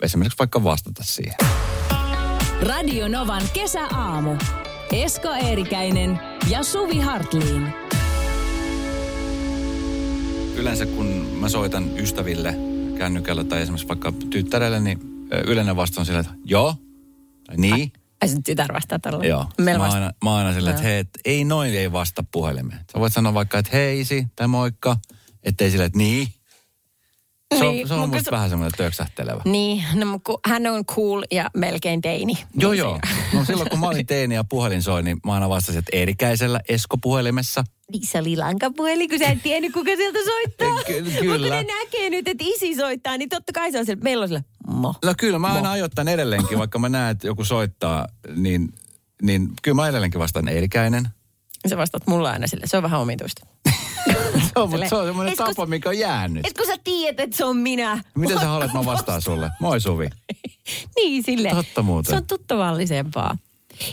[0.03, 1.35] esimerkiksi vaikka vastata siihen.
[2.61, 4.35] Radio Novan kesäaamu.
[4.91, 7.73] Esko Eerikäinen ja Suvi Hartliin.
[10.55, 11.05] Yleensä kun
[11.39, 12.55] mä soitan ystäville
[12.97, 14.99] kännykällä tai esimerkiksi vaikka tyttärelle, niin
[15.47, 16.75] yleinen vastaus on sillä, että joo,
[17.47, 17.91] tai niin.
[18.21, 19.25] Ai sun tytär vastaa tällä.
[19.25, 19.45] Joo.
[19.57, 22.79] Meillä mä, vasta- aina, mä aina silleen, että hei, et ei noin ei vasta puhelimeen.
[22.93, 24.97] Sä voit sanoa vaikka, että heisi tai moikka,
[25.43, 26.27] ettei silleen, että niin.
[27.57, 29.41] Se on, Niin, se on mutta musta vähän semmoinen töksähtelevä.
[29.45, 32.33] Niin, no, kun hän on cool ja melkein teini.
[32.55, 32.99] Joo, Niin joo.
[33.31, 35.97] se- No silloin kun mä olin teini ja puhelin soi, niin mä aina vastasin, että
[35.97, 37.63] Eerikäisellä Esko-puhelimessa.
[37.91, 40.83] Niin se oli lankapuheli, kun sä et tiennyt, kuka sieltä soittaa.
[40.83, 41.55] Ky- Mutta kyllä.
[41.55, 44.03] ne näkee nyt, että isi soittaa, niin totta kai se on siellä.
[44.03, 44.95] Meillä on siellä, mo.
[45.05, 48.73] No kyllä, mä aina ajoittain edelleenkin, vaikka mä näen, että joku soittaa, niin,
[49.21, 51.07] niin kyllä mä edelleenkin vastaan Eerikäinen.
[51.69, 52.67] Sä vastaat mulla aina sille.
[52.67, 53.45] Se on vähän omituista.
[54.53, 56.45] Se on, mutta se on semmoinen Etkö- tapa, mikä on jäänyt.
[56.45, 58.03] Et kun sä tiedät, että se on minä.
[58.15, 59.49] Miten sä haluat, mä vastaan sulle?
[59.59, 60.09] Moi Suvi.
[60.95, 61.49] Niin, sille.
[61.49, 62.09] Totta muuten.
[62.09, 63.37] Se on tuttavallisempaa.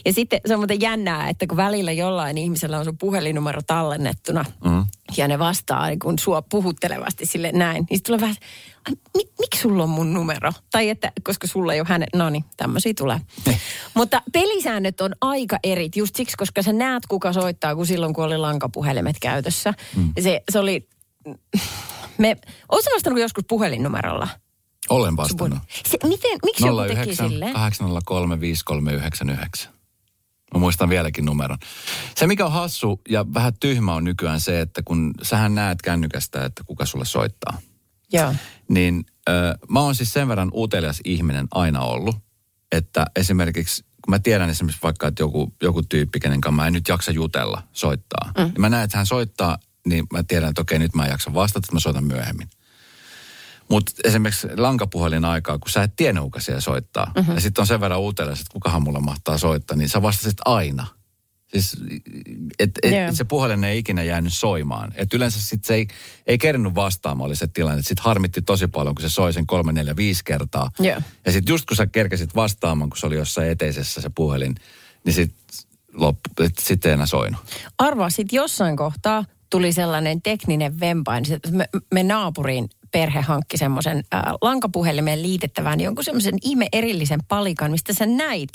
[0.04, 4.44] Ja sitten se on muuten jännää, että kun välillä jollain ihmisellä on sun puhelinnumero tallennettuna
[4.64, 4.86] Mm.
[5.16, 8.36] ja ne vastaa niin kun sua puhuttelevasti sille näin, niin tulee vähän,
[8.88, 10.52] "Ai, mi, miksi sulla on mun numero?
[10.70, 13.20] Tai että, koska sulla ei ole hänen, no niin, tämmöisiä tulee.
[13.94, 18.24] Mutta pelisäännöt on aika erit just siksi, koska sä näet, kuka soittaa, kun silloin, kun
[18.24, 19.74] oli lankapuhelimet käytössä.
[19.96, 20.12] Mm.
[20.20, 20.88] Se, se oli,
[22.18, 22.36] me,
[22.68, 24.28] ootko vastannut joskus puhelinnumerolla?
[24.88, 25.58] Olen vastannut.
[25.88, 27.52] Se, miten, miksi joku teki 09 silleen?
[27.54, 29.72] 803 5399.
[30.54, 31.58] Mä muistan vieläkin numeron.
[32.16, 36.44] Se, mikä on hassu ja vähän tyhmä on nykyään se, että kun sähän näet kännykästä,
[36.44, 37.58] että kuka sulle soittaa.
[38.12, 38.34] Joo.
[38.68, 39.32] Niin ö,
[39.68, 42.16] mä oon siis sen verran utelias ihminen aina ollut,
[42.72, 46.72] että esimerkiksi kun mä tiedän esimerkiksi vaikka, että joku, joku tyyppi, kenen kanssa mä en
[46.72, 48.32] nyt jaksa jutella, soittaa.
[48.38, 48.44] Mm.
[48.44, 51.34] Niin mä näen, että hän soittaa, niin mä tiedän, että okei, nyt mä en jaksa
[51.34, 52.48] vastata, että mä soitan myöhemmin.
[53.70, 57.12] Mutta esimerkiksi lankapuhelin aikaa, kun sä et tiedä, kuka siellä soittaa.
[57.16, 57.34] Mm-hmm.
[57.34, 60.86] Ja sitten on sen verran utelias, että kukahan mulla mahtaa soittaa, niin sä vastasit aina.
[61.48, 61.76] Siis,
[62.58, 63.12] et, et, Joo.
[63.12, 64.92] se puhelin ei ikinä jäänyt soimaan.
[64.94, 65.88] Et yleensä sit se ei,
[66.26, 67.82] ei kerännyt vastaamaan, oli se tilanne.
[67.82, 70.70] Sitten harmitti tosi paljon, kun se soi sen kolme, neljä, viisi kertaa.
[70.78, 71.00] Joo.
[71.26, 74.54] Ja sitten just kun sä kerkesit vastaamaan, kun se oli jossain eteisessä se puhelin,
[75.04, 75.38] niin sitten
[75.92, 77.40] loppu, et sit ei enää soinut.
[77.78, 81.24] Arvaa, sitten jossain kohtaa tuli sellainen tekninen vempain.
[81.24, 87.70] Se- Me, me naapuriin perhe hankki semmoisen äh, lankapuhelimeen liitettävän jonkun semmoisen ihme erillisen palikan,
[87.70, 88.50] mistä sä näit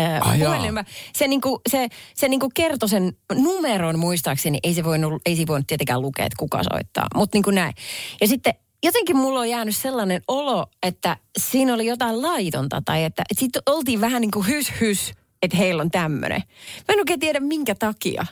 [0.00, 0.54] äh, Ai jaa.
[0.54, 0.84] puhelimen.
[1.12, 4.58] Se, niinku, se, se niinku kertoi sen numeron muistaakseni.
[4.62, 7.06] Ei se voinut, ei se voinut tietenkään lukea, että kuka soittaa.
[7.14, 7.74] Mutta niinku näin.
[8.20, 12.82] Ja sitten jotenkin mulla on jäänyt sellainen olo, että siinä oli jotain laitonta.
[12.84, 15.12] Tai että, että sitten oltiin vähän niin kuin hys hys,
[15.42, 16.42] että heillä on tämmöinen.
[16.88, 18.26] Mä en oikein tiedä minkä takia.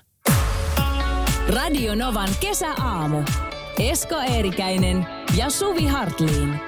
[1.49, 3.23] Radio Novan kesäaamu.
[3.79, 5.07] Esko Eerikäinen
[5.37, 6.61] ja Suvi Hartliin.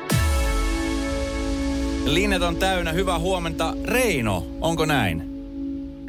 [2.05, 3.75] Linnet on täynnä, hyvää huomenta.
[3.85, 5.23] Reino, onko näin?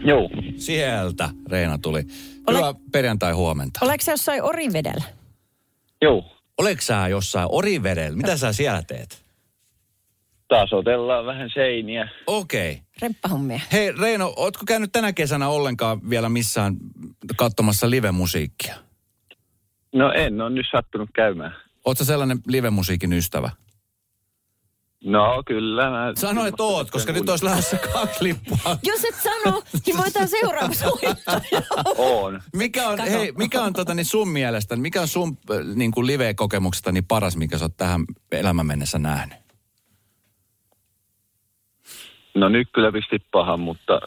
[0.06, 0.30] Joo.
[0.58, 2.04] Sieltä Reina tuli.
[2.48, 3.80] Ole- Hyvää perjantai huomenta.
[3.84, 5.04] Oletko sä jossain Orivedellä?
[6.02, 6.24] Joo.
[6.58, 8.18] Oletko sä jossain Orivedellä?
[8.18, 9.22] Mitä sä siellä teet?
[10.48, 12.10] Taas otellaan vähän seiniä.
[12.28, 12.72] Okei.
[12.72, 12.84] Okay.
[13.02, 13.60] Remppahommia.
[13.72, 16.78] Hei Reino, ootko käynyt tänä kesänä ollenkaan vielä missään
[17.36, 18.76] katsomassa livemusiikkia?
[19.98, 21.56] No en ole nyt sattunut käymään.
[21.86, 23.50] Ootko sä sellainen livemusiikin ystävä?
[25.04, 25.90] No kyllä.
[25.90, 28.78] Mä Sano, että oot, koska nyt olisi lähdössä kaksi lippua.
[28.84, 30.74] Jos et sano, niin voidaan seuraava.
[31.98, 32.42] On.
[32.56, 33.10] Mikä on, Kato.
[33.10, 37.06] hei, mikä on tota, niin sun mielestä, mikä on sun äh, niin kuin live-kokemuksesta niin
[37.06, 39.38] paras, mikä sä oot tähän elämän mennessä nähnyt?
[42.36, 44.00] No nyt kyllä pisti pahan, mutta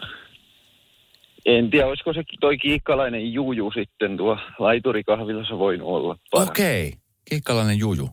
[1.46, 6.16] en tiedä, olisiko se toi kiikkalainen juju sitten tuo laiturikahvilassa voinut olla.
[6.32, 6.88] Okei.
[6.88, 7.00] Okay.
[7.30, 8.08] Kiikkalainen juju.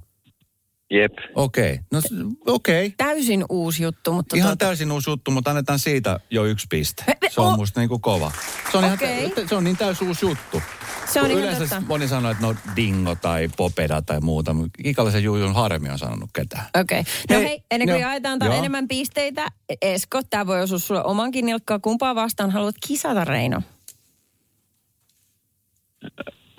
[0.92, 1.14] Jep.
[1.36, 1.74] Okei.
[1.74, 1.78] Okay.
[1.92, 2.00] No
[2.46, 2.86] okei.
[2.86, 2.96] Okay.
[2.98, 7.04] Täysin uusi juttu, mutta Ihan tuota, täysin uusi juttu, mutta annetaan siitä jo yksi piste.
[7.08, 8.32] Me- me- Se on o- musta niinku kova.
[8.72, 9.20] Se on, Okei.
[9.24, 10.62] ihan, se on niin täysin uusi juttu.
[11.06, 11.88] Se on Kun ihan Yleensä totta.
[11.88, 16.30] moni sanoo, että no dingo tai popeda tai muuta, mutta Kikalaisen jujun harmi on sanonut
[16.34, 16.66] ketään.
[16.80, 17.00] Okei.
[17.00, 17.14] Okay.
[17.30, 18.58] No Hei, hei, ennen kuin jaetaan tää joo.
[18.58, 19.48] enemmän pisteitä,
[19.82, 21.82] Esko, tämä voi osua sulle omankin nilkkaan.
[21.82, 23.62] Kumpaa vastaan haluat kisata, Reino?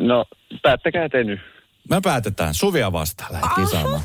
[0.00, 0.24] No
[0.62, 1.40] päättäkää te nyt.
[1.90, 2.55] Me päätetään.
[2.55, 4.01] Suvia vastaan lähdet kisaamaan.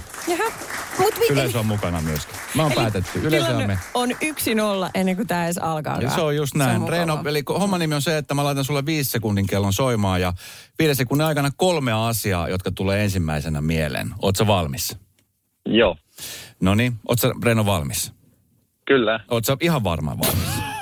[1.00, 2.36] Mut Yleisö on mukana myöskin.
[2.56, 3.20] Mä oon päätetty.
[3.20, 3.78] Yleisö on me.
[3.94, 6.02] on yksi nolla ennen kuin tämä edes alkaa.
[6.02, 6.82] Ja se on just näin.
[6.82, 6.98] mukavaa.
[6.98, 10.34] Reino, eli homman nimi on se, että mä laitan sulle viisi sekunnin kellon soimaan ja
[10.80, 14.14] viiden sekunnin aikana kolme asiaa, jotka tulee ensimmäisenä mieleen.
[14.22, 14.98] Oot sä valmis?
[15.66, 15.98] Joo.
[16.62, 18.14] No niin, oot sä Reino valmis?
[18.88, 19.20] Kyllä.
[19.32, 20.73] Oot sä ihan varmaan valmis?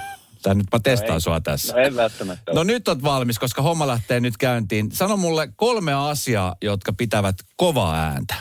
[0.43, 1.21] Tää nyt mä testaan ei.
[1.21, 1.73] sua tässä.
[1.73, 4.91] No en välttämättä No nyt oot valmis, koska homma lähtee nyt käyntiin.
[4.91, 8.35] Sano mulle kolme asiaa, jotka pitävät kovaa ääntä.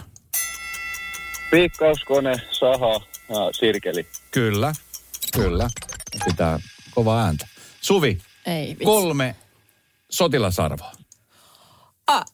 [1.51, 4.07] Piikkauskone, saha ja sirkeli.
[4.31, 4.73] Kyllä,
[5.35, 5.71] kyllä.
[6.25, 6.61] Pitää
[6.91, 7.49] kovaa ääntä.
[7.81, 8.85] Suvi, Ei vitsi.
[8.85, 9.37] kolme
[10.11, 10.93] sotilasarvoa.
[12.07, 12.25] Ah.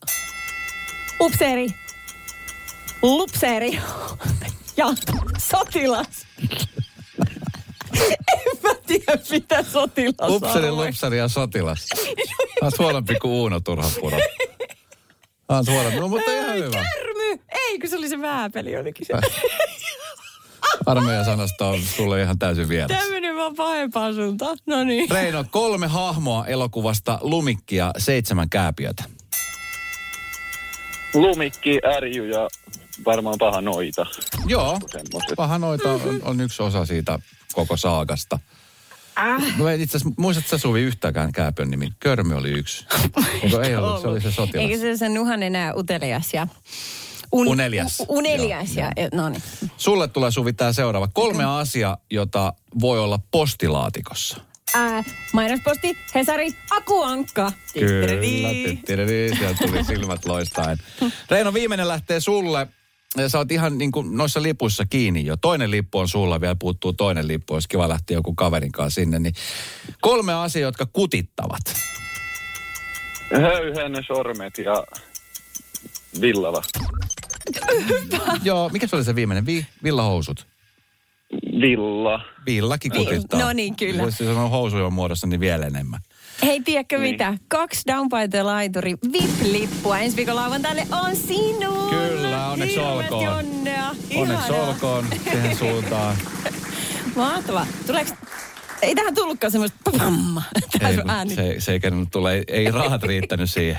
[1.20, 1.66] Upseeri.
[3.02, 3.79] Lupseeri.
[4.79, 4.87] Ja
[5.38, 6.07] sotilas.
[8.33, 9.06] en mä tiedä,
[9.87, 10.77] sotilas Upseri, on.
[10.77, 11.87] lupseri ja sotilas.
[12.62, 14.18] Oot huonompi kuin Uuno Turhapuro.
[15.49, 16.70] Oot huonompi, no, mutta ihan hyvä.
[16.70, 17.42] Kärmy.
[17.49, 19.12] Ei, kun se oli se vääpeli olikin se.
[20.87, 22.99] Armeijan sanasta on sulle ihan täysin vieras.
[22.99, 24.59] Tämä meni vaan pahempaan suuntaan.
[24.66, 25.11] No niin.
[25.11, 29.05] Reino, kolme hahmoa elokuvasta Lumikki ja seitsemän kääpiötä.
[31.14, 32.49] Lumikki, ärjy ja
[33.05, 34.07] varmaan paha noita.
[34.46, 34.81] Joo,
[35.37, 37.18] paha noita on, on yksi osa siitä
[37.53, 38.38] koko saagasta.
[39.18, 39.59] Äh.
[39.59, 41.92] No ei itse asiassa, muistatko sä Suvi yhtäkään kääpiön nimi?
[42.00, 42.87] Körmy oli yksi.
[43.42, 44.70] Eikö ei ollut, se oli se sotilas.
[44.70, 46.46] Eikö se se nuhan enää utelias ja...
[47.33, 48.00] Un, Unelias.
[48.00, 49.42] u- unelias Joo, ja, no niin.
[49.76, 51.09] Sulle tulee Suvi tämä seuraava.
[51.09, 54.40] Kolme asiaa, jota voi olla postilaatikossa.
[54.74, 57.52] Ää, mainosposti, Hesari, Akuankka.
[57.74, 58.12] Kyllä,
[58.64, 60.79] tittiridi, sieltä tuli silmät loistaen.
[61.31, 62.66] Reino, viimeinen lähtee sulle.
[63.16, 65.37] Ja sä oot ihan niin kuin noissa lipuissa kiinni jo.
[65.37, 67.55] Toinen lippu on sulla, vielä puuttuu toinen lippu.
[67.55, 69.19] Olisi kiva lähteä joku kaverin kanssa sinne.
[69.19, 69.35] Niin
[70.01, 71.77] kolme asiaa, jotka kutittavat.
[73.33, 74.85] Höyhen sormet ja
[76.21, 76.62] villava.
[78.42, 79.47] Joo, mikä se oli se viimeinen?
[79.47, 80.47] Vi, villahousut.
[81.61, 82.21] Villa.
[82.47, 83.40] Villakin kutittaa.
[83.40, 84.03] no niin, kyllä.
[84.03, 86.01] Jos se on housujen muodossa, niin vielä enemmän.
[86.42, 87.14] Hei, tiedätkö Niin.
[87.14, 87.35] mitä?
[87.49, 91.90] Kaksi Down by the Laituri VIP-lippua ensi viikon lauantaille on sinulla.
[91.90, 93.35] Kyllä, onneksi Hirveästi olkoon.
[93.38, 93.88] onnea.
[94.16, 94.68] Onneksi Ihanaa.
[94.68, 96.16] olkoon siihen suuntaan.
[97.16, 97.66] Mahtavaa.
[97.87, 98.11] Tuleeko...
[98.83, 100.42] Ei tähän tullutkaan semmoista pamma.
[100.81, 101.35] Ei, ääni.
[101.35, 102.33] se, se ei kerännyt tulla.
[102.33, 103.79] Ei, ei rahat riittänyt siihen.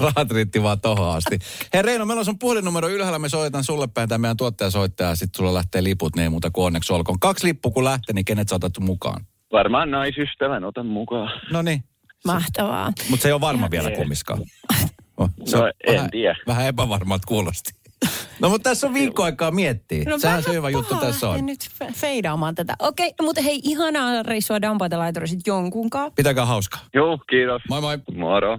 [0.00, 1.38] Rahat riitti vaan tohon asti.
[1.74, 3.18] Hei Reino, meillä on sun puhelinnumero ylhäällä.
[3.18, 5.16] Me soitan sulle päin tämä meidän tuottaja soittaa.
[5.16, 7.20] Sitten sulla lähtee liput, niin ei muuta kuin onneksi olkoon.
[7.20, 9.26] Kaksi lippua kun lähtee, niin kenet sä otat mukaan?
[9.52, 11.30] Varmaan naisystävän otan mukaan.
[11.52, 11.84] No niin.
[12.24, 12.92] Mahtavaa.
[13.10, 14.40] Mutta se ei ole varma vielä kummiskaan.
[15.20, 16.36] Oh, se No, on en vähän, tiedä.
[16.46, 17.70] Vähän epävarmalta kuulosti.
[18.40, 20.04] No mutta tässä on viikko aikaa miettiä.
[20.08, 21.46] No, Sehän se hyvä juttu tässä on.
[21.46, 22.74] nyt fe- feidaamaan tätä.
[22.78, 26.12] Okei, mutta hei, ihanaa reissua Down by the Laituri sit jonkunkaan.
[26.12, 26.80] Pitäkää hauskaa.
[26.94, 27.62] Joo, kiitos.
[27.68, 27.98] Moi moi.
[28.16, 28.58] Moro.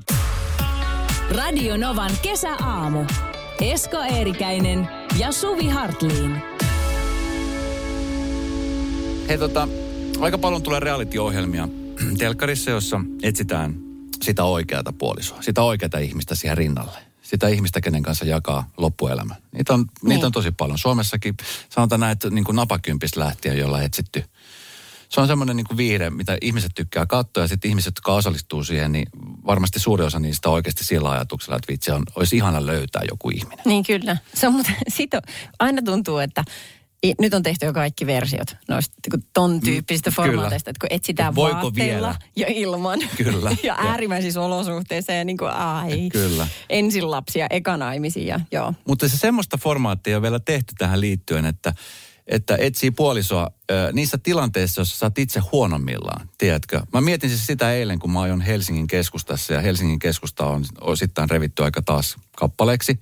[1.36, 3.06] Radio Novan kesäaamu.
[3.62, 4.88] Esko Eerikäinen
[5.20, 6.42] ja Suvi Hartliin.
[9.30, 9.68] Hei tota,
[10.22, 11.68] aika paljon tulee reality-ohjelmia
[12.18, 13.76] telkkarissa, jossa etsitään
[14.22, 17.00] sitä oikeata puolisoa, sitä oikeata ihmistä siihen rinnalle.
[17.22, 19.36] Sitä ihmistä, kenen kanssa jakaa loppuelämä.
[19.52, 20.10] Niitä on, niin.
[20.10, 20.78] niitä on tosi paljon.
[20.78, 21.38] Suomessakin
[21.70, 24.24] sanotaan näin, että niin kuin napakympistä lähtien, jolla etsitty.
[25.10, 28.92] Se on semmoinen niin viihde, mitä ihmiset tykkää katsoa ja sitten ihmiset, jotka osallistuu siihen,
[28.92, 29.08] niin
[29.46, 33.66] varmasti suuri osa niistä oikeasti sillä ajatuksella, että vitsi, on, olisi ihana löytää joku ihminen.
[33.66, 34.18] Niin kyllä.
[34.34, 35.22] Se on muuten, sit on,
[35.60, 36.44] aina tuntuu, että
[37.06, 40.28] i- nyt on tehty jo kaikki versiot noista niin ton tyyppisistä Mm, kyllä.
[40.28, 42.16] formaateista, että kun etsitään Voiko vaatteilla vielä?
[42.36, 43.00] ja ilman.
[43.18, 43.56] Kyllä.
[43.64, 46.10] ja äärimmäisissä olosuhteissa ja niin kuin, ai.
[46.12, 46.48] Kyllä.
[46.70, 48.74] Ensin lapsia, eka naimisia, joo.
[48.88, 51.74] Mutta se semmoista formaattia on vielä tehty tähän liittyen, että,
[52.28, 56.82] että etsii puolisoa ö, niissä tilanteissa, joissa sä oot itse huonommillaan, tiedätkö?
[56.94, 61.30] Mä mietin siis sitä eilen, kun mä ajon Helsingin keskustassa ja Helsingin keskusta on osittain
[61.30, 63.00] revitty aika taas kappaleeksi.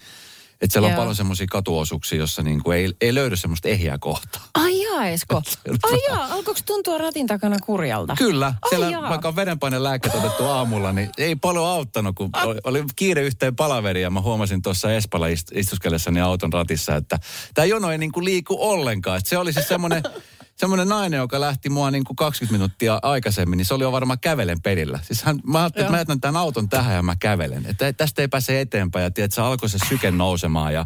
[0.61, 0.97] Että siellä on Joo.
[0.99, 4.41] paljon semmoisia katuosuuksia, jossa niinku ei, ei löydy semmoista ehjää kohtaa.
[4.53, 5.41] Ai jaa, Esko.
[5.91, 8.15] Ai jaa, alkoiko tuntua ratin takana kurjalta?
[8.17, 9.09] Kyllä, Ai siellä jaa.
[9.09, 14.01] vaikka on verenpainelääkkeet otettu aamulla, niin ei paljon auttanut, kun oli, oli kiire yhteen palaveri
[14.01, 17.19] ja mä huomasin tuossa Espalla ist- istuskellessani auton ratissa, että
[17.53, 19.17] tämä jono ei niinku liiku ollenkaan.
[19.17, 20.03] Et se oli siis semmoinen
[20.57, 24.19] semmoinen nainen, joka lähti mua niin kuin 20 minuuttia aikaisemmin, niin se oli jo varmaan
[24.19, 24.99] kävelen perillä.
[25.03, 27.65] Siis hän, mä ajattelin, että mä jätän tämän auton tähän ja mä kävelen.
[27.65, 29.03] Että tästä ei pääse eteenpäin.
[29.03, 30.85] Ja tiedät, se alkoi se syke nousemaan ja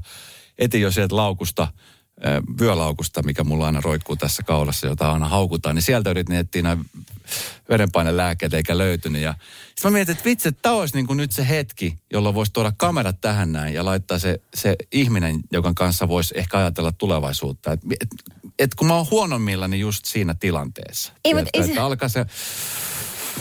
[0.57, 1.67] etin jo sieltä laukusta,
[2.59, 5.75] vyölaukusta, mikä mulla aina roikkuu tässä kaulassa, jota aina haukutaan.
[5.75, 6.85] Niin sieltä yritin etsiä näin
[7.69, 9.21] verenpainelääkkeitä eikä löytynyt.
[9.21, 9.33] Ja
[9.65, 12.53] sitten mä mietin, että vitsi, että tämä olisi niin kuin nyt se hetki, jolloin voisi
[12.53, 17.71] tuoda kamerat tähän näin ja laittaa se, se ihminen, joka kanssa voisi ehkä ajatella tulevaisuutta.
[17.71, 18.09] Että et,
[18.59, 21.13] et kun mä oon huonommillani just siinä tilanteessa.
[21.25, 22.25] Ei, mutta ei se- että alkaa se,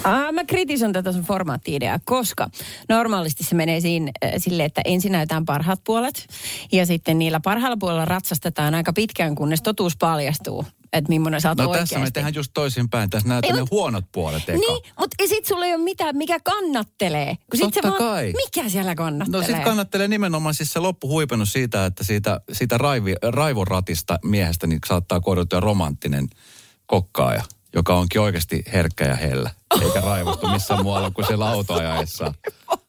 [0.04, 2.48] Ah, mä kritisoin tätä sun formaatti-ideaa, koska
[2.88, 6.26] normaalisti se menee siinä äh, silleen, että ensin näytetään parhaat puolet
[6.72, 11.58] ja sitten niillä parhailla puolella ratsastetaan aika pitkään, kunnes totuus paljastuu, että millainen sä oot
[11.58, 11.94] no oikeasti.
[11.94, 13.10] tässä me tehdään just toisinpäin.
[13.10, 14.58] Tässä näytetään ne mut- huonot puolet eka.
[14.58, 17.36] Niin, mutta sit sulla ei ole mitään, mikä kannattelee.
[17.50, 18.32] Kun sit Totta se vaan, kai.
[18.46, 19.40] mikä siellä kannattelee?
[19.40, 24.80] No sitten kannattelee nimenomaan siis se loppuhuipennus siitä, että siitä, siitä raivi, raivoratista miehestä niin
[24.86, 26.28] saattaa kohdata romanttinen
[26.86, 27.42] kokkaaja,
[27.74, 29.50] joka onkin oikeasti herkkä ja hellä.
[29.82, 32.34] Eikä raivostu missään muualla kuin siellä autoajaessa.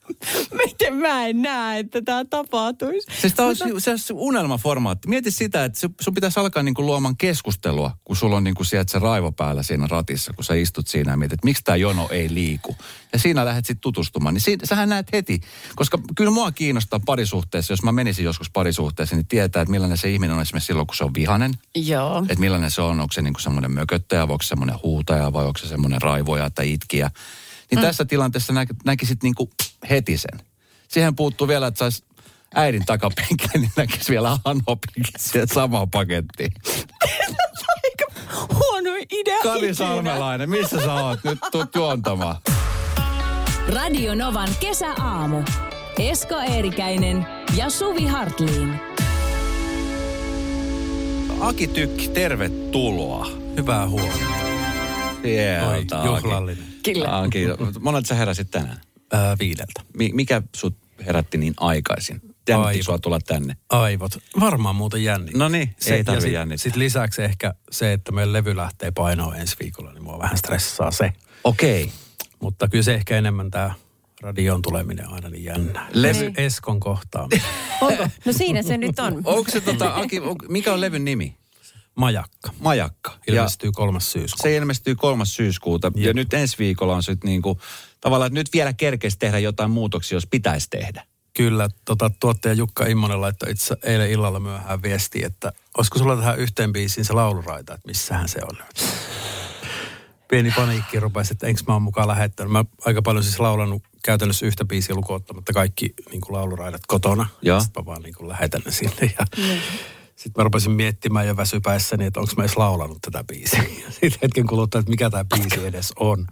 [0.65, 3.07] Miten mä en näe, että tämä tapahtuisi?
[3.21, 5.07] Siis tämä on se, se unelmaformaatti.
[5.07, 8.99] Mieti sitä, että sun, pitäisi alkaa niinku luomaan keskustelua, kun sulla on niinku sieltä se
[8.99, 12.33] raivo päällä siinä ratissa, kun sä istut siinä ja mietit, että miksi tämä jono ei
[12.33, 12.75] liiku.
[13.13, 14.33] Ja siinä lähdet sitten tutustumaan.
[14.33, 15.41] Niin siitä, sähän näet heti,
[15.75, 20.09] koska kyllä mua kiinnostaa parisuhteessa, jos mä menisin joskus parisuhteessa, niin tietää, että millainen se
[20.09, 21.53] ihminen on esimerkiksi silloin, kun se on vihanen.
[21.75, 22.19] Joo.
[22.19, 25.57] Että millainen se on, onko se niinku semmoinen mököttäjä, onko se semmoinen huutaja, vai onko
[25.57, 27.11] se semmoinen raivoja tai itkiä.
[27.71, 27.81] Niin mm.
[27.81, 29.49] tässä tilanteessa nä- näkisit niinku
[29.89, 30.39] heti sen.
[30.87, 32.03] Siihen puuttuu vielä, että sais
[32.55, 36.51] äidin takapenkillä, niin näkisi vielä Hanopinkin sieltä samaa pakettiin.
[37.83, 38.05] Aika
[38.53, 39.39] huono idea.
[39.43, 39.75] Kari.
[39.75, 41.19] Salmelainen, missä sä oot?
[41.23, 42.35] Nyt tuut juontamaan.
[43.67, 45.43] Radio Novan kesäaamu.
[45.99, 48.79] Esko Eerikäinen ja Suvi Hartliin.
[51.39, 53.27] Aki Tykki, tervetuloa.
[53.57, 54.25] Hyvää huomenta.
[55.21, 56.65] Sieltä, Oi, juhlallinen.
[56.83, 57.19] Kyllä.
[57.19, 57.45] Aki.
[57.79, 58.81] Monelta sä heräsit tänään?
[59.11, 59.81] Ää, viideltä.
[59.97, 62.21] Mi- mikä sut herätti niin aikaisin?
[62.49, 63.57] Jännitti sua tulla tänne.
[63.69, 64.11] Aivot.
[64.39, 65.39] Varmaan muuten jännittää.
[65.39, 66.63] No niin, ei tarvi jännittää.
[66.63, 70.91] Sitten lisäksi ehkä se, että meidän levy lähtee painoon ensi viikolla, niin mua vähän stressaa
[70.91, 71.13] se.
[71.43, 71.91] Okei.
[72.41, 73.73] Mutta kyllä se ehkä enemmän tämä
[74.21, 75.87] radioon tuleminen aina niin jännää.
[75.93, 77.45] Levy- Eskon kohtaaminen.
[77.81, 78.07] Onko?
[78.25, 79.21] No siinä se nyt on.
[79.25, 81.37] Onko se tota, Aki, on, mikä on levyn nimi?
[81.95, 82.51] Majakka.
[82.59, 83.11] Majakka.
[83.27, 84.43] Ja Ilmestyy kolmas syyskuuta.
[84.43, 85.91] se ilmestyy kolmas syyskuuta.
[85.95, 86.15] Ja Jep.
[86.15, 87.59] nyt ensi viikolla on sitten niinku,
[88.01, 91.03] tavallaan, että nyt vielä kerkesi tehdä jotain muutoksia, jos pitäisi tehdä.
[91.33, 96.39] Kyllä, tota, tuottaja Jukka Immonen laittoi itse eilen illalla myöhään viesti, että olisiko sulla tähän
[96.39, 98.57] yhteen biisiin se lauluraita, että missähän se on.
[100.27, 102.51] Pieni paniikki rupesi, että enkö mä oon mukaan lähettänyt.
[102.51, 107.27] Mä aika paljon siis laulanut käytännössä yhtä biisiä lukuun ottamatta kaikki niin kuin lauluraidat kotona.
[107.61, 109.25] Sitten mä vaan niin kuin lähetän ne sinne ja
[110.21, 113.63] sitten mä rupesin miettimään jo väsypäissäni, että onko mä edes laulanut tätä biisiä.
[113.89, 116.27] Sitten hetken kuluttua, että mikä tämä biisi edes on.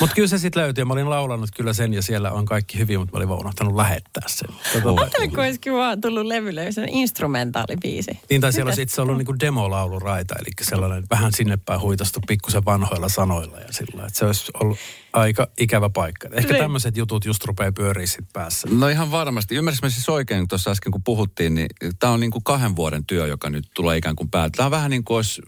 [0.00, 2.78] Mutta kyllä se sitten löytyi ja mä olin laulanut kyllä sen ja siellä on kaikki
[2.78, 4.48] hyvin, mutta mä olin vaan unohtanut lähettää sen.
[4.82, 8.10] Tota, Ajattelin, kun olisikin vaan tullut levylle se instrumentaalibiisi.
[8.30, 12.64] Niin tai siellä olisi itse ollut niinku demolauluraita, eli sellainen vähän sinne päin huitastu pikkusen
[12.64, 14.78] vanhoilla sanoilla ja sillä että se olisi ollut
[15.12, 16.28] aika ikävä paikka.
[16.32, 16.62] Ehkä Niin.
[16.62, 18.68] tämmöiset jutut just rupeaa pyöriä sit päässä.
[18.70, 19.54] No ihan varmasti.
[19.54, 21.66] Ymmärsinkö mä siis oikein tuossa äsken, kun puhuttiin, niin
[21.98, 24.56] tämä on niin kuin kahden vuoden työ, joka nyt tulee ikään kuin päältä.
[24.56, 25.42] Tämä on vähän niin kuin olisi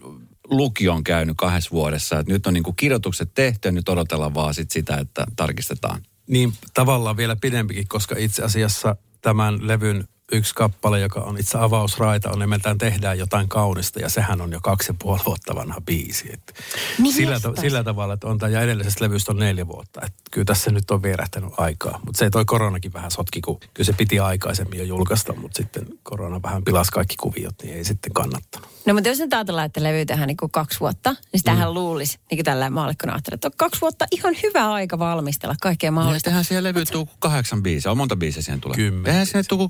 [0.49, 2.19] lukion käynyt kahdessa vuodessa.
[2.19, 6.01] Että nyt on niin kuin kirjoitukset tehty ja nyt odotellaan vaan sit sitä, että tarkistetaan.
[6.27, 12.31] Niin tavallaan vielä pidempikin, koska itse asiassa tämän levyn yksi kappale, joka on itse avausraita,
[12.31, 16.29] on nimeltään Tehdään jotain kaunista, ja sehän on jo kaksi ja puoli vuotta vanha biisi.
[16.33, 16.59] Et
[16.99, 20.01] Niin sillä, ta- sillä tavalla, että on tämä ja edellisestä levystä on neljä vuotta.
[20.05, 21.99] Et kyllä tässä nyt on vierähtänyt aikaa.
[22.05, 25.85] Mutta se toi koronakin vähän sotki, kun kyllä se piti aikaisemmin jo julkaista, mutta sitten
[26.03, 28.69] korona vähän pilasi kaikki kuviot, niin ei sitten kannattanut.
[28.85, 31.73] No mutta jos nyt ajatellaan, että levy tehdään niin kuin kaksi vuotta, niin sitähän mm.
[31.73, 35.87] luulisi, niin kuin tällä maallikkona ajattelee, että on kaksi vuotta ihan hyvä aika valmistella kaikkea
[35.87, 36.27] Ja mahdollista.
[36.27, 37.91] tehdään siihen levy tuu kahdeksan biisiä.
[37.91, 38.75] On monta biisiä siihen tulee.
[38.75, 39.69] Kymmenen Tehdään sinne tuu kuin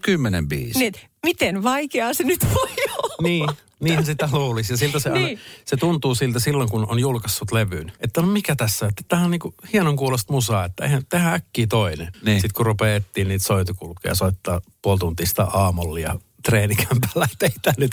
[0.50, 0.80] kymmenen biisiä.
[0.80, 0.94] Niin,
[1.24, 2.70] miten vaikeaa se nyt voi
[3.04, 3.16] olla?
[3.22, 4.74] Niin, niinhän sitä luulisi.
[4.74, 5.26] Ja siltä se, Niin.
[5.26, 5.40] niin.
[5.66, 7.92] se tuntuu siltä silloin, kun on julkaissut levyyn.
[8.00, 11.68] Että no mikä tässä, että tämähän on niinku hienon kuulosta musaa, että eihän tehdään äkkiä
[11.68, 12.12] toinen.
[12.26, 12.42] Niin.
[12.42, 17.92] Sitten kun rupeaa etsiä niitä soitukulkuja, soittaa puolituntista aamollia treenikämpällä, että ei tämä nyt,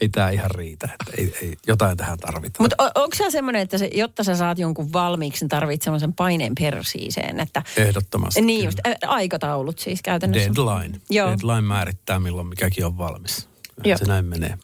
[0.00, 0.88] ei tämä ihan riitä.
[0.92, 2.64] Että ei, ei, jotain tähän tarvitaan.
[2.64, 6.52] Mutta onko se semmoinen, että se, jotta sä saat jonkun valmiiksi, niin tarvitset semmoisen paineen
[6.60, 7.62] persiiseen, että...
[7.76, 8.40] Ehdottomasti.
[8.40, 10.50] Niin just, ä, aikataulut siis käytännössä.
[10.56, 11.00] Deadline.
[11.10, 11.28] Joo.
[11.28, 13.48] Deadline määrittää, milloin mikäkin on valmis.
[13.84, 13.98] Joo.
[13.98, 14.58] Se näin menee.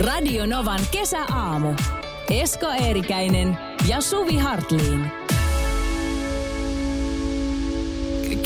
[0.00, 1.74] Radio Novan kesäaamu.
[2.30, 5.25] Esko Eerikäinen ja Suvi Hartliin.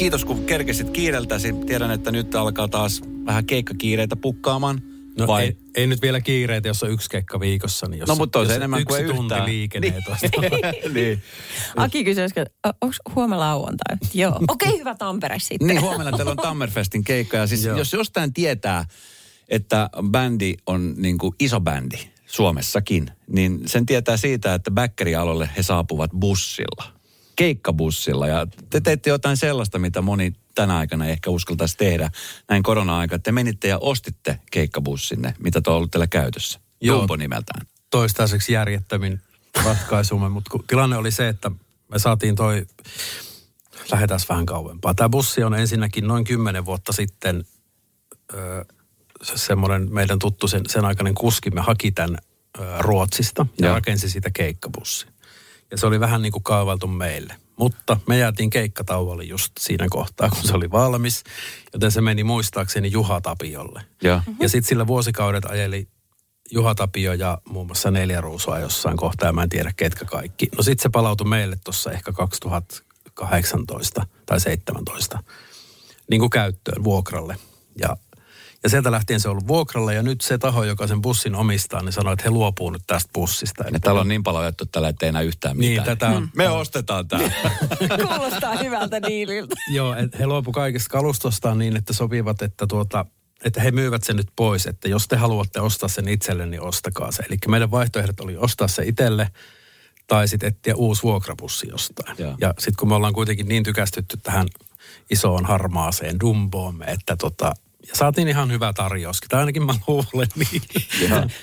[0.01, 1.53] Kiitos kun kerkesit kiireltäsi.
[1.53, 4.83] Tiedän, että nyt alkaa taas vähän keikkakiireitä pukkaamaan.
[5.19, 5.43] No Vai?
[5.45, 8.47] ei, ei, nyt vielä kiireitä, jos on yksi keikka viikossa, niin jos, No, mutta on
[8.47, 10.05] se enemmän yksi kuin ei tunti liikenee Niin.
[10.05, 10.29] tuosta.
[10.95, 11.23] niin.
[11.77, 12.25] Aki kysyi,
[12.83, 13.97] onko huomenna lauantai?
[14.15, 14.33] Joo.
[14.49, 15.69] Okei, okay, hyvä Tampere sitten.
[15.69, 17.37] Niin, huomenna teillä on Tammerfestin keikka.
[17.37, 18.85] Ja siis jos jostain tietää,
[19.49, 25.63] että bändi on niin kuin iso bändi Suomessakin, niin sen tietää siitä, että Bäkkärialolle he
[25.63, 27.00] saapuvat bussilla.
[27.45, 28.27] Keikkabussilla.
[28.27, 32.11] Ja te teette jotain sellaista, mitä moni tänä aikana ei ehkä uskaltaisi tehdä
[32.49, 33.19] näin korona-aika.
[33.19, 36.61] Te menitte ja ostitte keikkabussinne, mitä te on ollut teillä käytössä.
[36.81, 37.67] Jumbo nimeltään.
[37.91, 39.21] toistaiseksi järjettömin
[39.65, 41.51] ratkaisumme, mutta tilanne oli se, että
[41.89, 42.67] me saatiin toi,
[43.93, 44.95] lähdetään vähän kauempaa.
[44.95, 47.45] Tämä bussi on ensinnäkin noin kymmenen vuotta sitten
[48.35, 48.65] ö,
[49.23, 52.19] se- semmoinen meidän tuttu sen, sen aikainen kuskimme haki tämän
[52.59, 53.75] ö, Ruotsista ja Joo.
[53.75, 55.11] rakensi siitä keikkabussin.
[55.71, 57.35] Ja se oli vähän niin kuin kaavailtu meille.
[57.57, 61.25] Mutta me jäätiin keikkatauolle just siinä kohtaa, kun se oli valmis.
[61.73, 63.83] Joten se meni muistaakseni Juha Tapiolle.
[64.03, 64.21] Joo.
[64.41, 65.89] Ja sitten sillä vuosikaudet ajeli
[66.51, 70.49] Juha Tapio ja muun muassa neljä ruusua jossain kohtaa, ja mä en tiedä ketkä kaikki.
[70.57, 75.19] No sitten se palautui meille tuossa ehkä 2018 tai 17
[76.11, 77.37] niin kuin käyttöön vuokralle.
[77.79, 77.97] Ja,
[78.63, 81.83] ja sieltä lähtien se on ollut vuokralla, ja nyt se taho, joka sen bussin omistaa,
[81.83, 83.65] niin sanoi, että he luopuu nyt tästä bussista.
[83.73, 85.99] Ja täällä on niin paljon ajettu, että tällä ei enää yhtään Niin, mitään.
[85.99, 87.31] tätä on- Me ostetaan tämä.
[88.09, 89.55] Kuulostaa hyvältä diililtä.
[89.75, 93.07] Joo, että he luopu kaikesta kalustostaan niin, että sopivat, että tuota,
[93.45, 97.13] että he myyvät sen nyt pois, että jos te haluatte ostaa sen itselle, niin ostakaa
[97.13, 97.23] se.
[97.23, 99.29] Eli meidän vaihtoehdot oli ostaa se itselle
[100.07, 102.17] tai sitten etsiä uusi vuokrabussi jostain.
[102.19, 102.35] Joo.
[102.41, 104.47] Ja sitten kun me ollaan kuitenkin niin tykästytty tähän
[105.11, 107.53] isoon harmaaseen dumboomme, että tota,
[107.89, 109.21] ja saatiin ihan hyvä tarjous.
[109.29, 110.63] Tai ainakin mä luulen niin.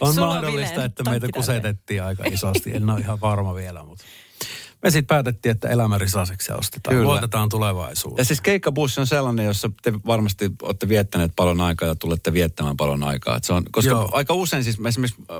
[0.01, 2.75] On Sulavinen mahdollista, että meitä kusetettiin aika isosti.
[2.75, 4.03] En ole ihan varma vielä, mutta
[4.83, 6.95] me sitten päätettiin, että elämä risaseksi ja ostetaan.
[6.95, 7.07] Kyllä.
[7.07, 8.21] Luotetaan tulevaisuuteen.
[8.21, 12.77] Ja siis keikkabussi on sellainen, jossa te varmasti olette viettäneet paljon aikaa ja tulette viettämään
[12.77, 13.37] paljon aikaa.
[13.37, 14.09] Et se on, koska Joo.
[14.13, 15.37] aika usein siis esimerkiksi äh,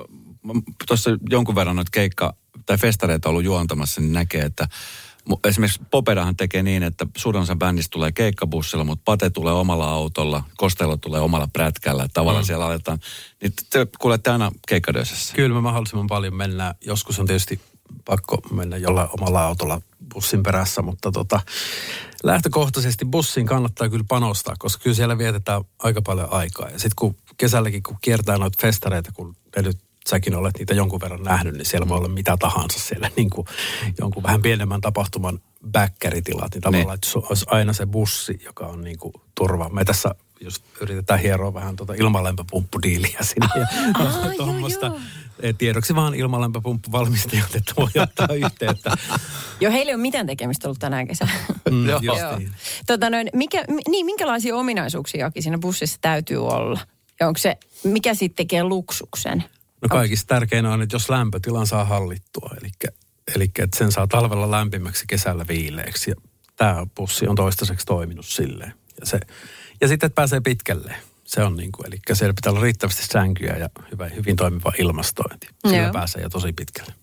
[0.88, 2.34] tuossa jonkun verran noita keikka-
[2.66, 4.68] tai festareita ollut juontamassa, niin näkee, että
[5.48, 10.44] esimerkiksi Popedahan tekee niin, että suurin osa bändistä tulee keikkabussilla, mutta Pate tulee omalla autolla,
[10.58, 12.08] Kostelo tulee omalla prätkällä.
[12.14, 12.48] Tavallaan Mm.
[12.48, 13.00] siellä aletaan.
[13.42, 15.36] Niin te kuulette aina keikkadöisessä.
[15.36, 16.76] Kyllä me mahdollisimman paljon mennään.
[16.86, 17.62] Joskus on tietysti
[18.06, 19.82] pakko mennä jollain omalla autolla
[20.14, 21.40] bussin perässä, mutta tota,
[22.24, 26.70] lähtökohtaisesti bussiin kannattaa kyllä panostaa, koska kyllä siellä vietetään aika paljon aikaa.
[26.70, 29.78] Ja sitten kun kesälläkin, kun kiertää noita festareita, kun ne nyt
[30.10, 33.47] säkin olet niitä jonkun verran nähnyt, niin siellä voi olla mitä tahansa siellä niin kuin
[33.99, 35.39] jonkun vähän pienemmän tapahtuman
[35.72, 39.70] bäkkäritilat, niin tavallaan, että se olisi aina se bussi, joka on niin kuin turva.
[39.70, 43.47] Me tässä just yritetään hieroa vähän tuota ilmalämpöpumppudiiliä sinne.
[43.55, 43.68] Ja
[43.99, 44.86] joo, tuommoista.
[44.86, 44.99] joo.
[45.58, 48.91] Tiedoksi vaan ilmalämpöpumppuvalmistajat, että voi ottaa yhteyttä.
[49.62, 51.32] Joo, heillä ei ole mitään tekemistä ollut tänään kesänä.
[51.72, 51.99] Mm, Joo.
[52.01, 52.51] justiin.
[52.88, 56.80] Tota noin, mikä, mi- niin, minkälaisia ominaisuuksia jokin siinä bussissa täytyy olla?
[57.20, 59.43] Ja onko se, mikä siitä tekee luksuksen?
[59.82, 62.72] No kaikista tärkeinä on, että jos lämpötilan saa hallittua, eli,
[63.36, 66.12] eli että sen saa talvella lämpimäksi, kesällä viileäksi.
[66.12, 66.16] Ja
[66.56, 68.74] tämä bussi on toistaiseksi toiminut silleen.
[69.00, 69.20] Ja, se,
[69.82, 70.96] ja sitten, että pääsee pitkälle.
[71.26, 75.48] Se on niin kuin, eli siellä pitää olla riittävästi sänkyjä ja hyvä, hyvin toimiva ilmastointi.
[75.68, 75.94] Sillä Joo.
[75.94, 76.94] pääsee jo tosi pitkälle.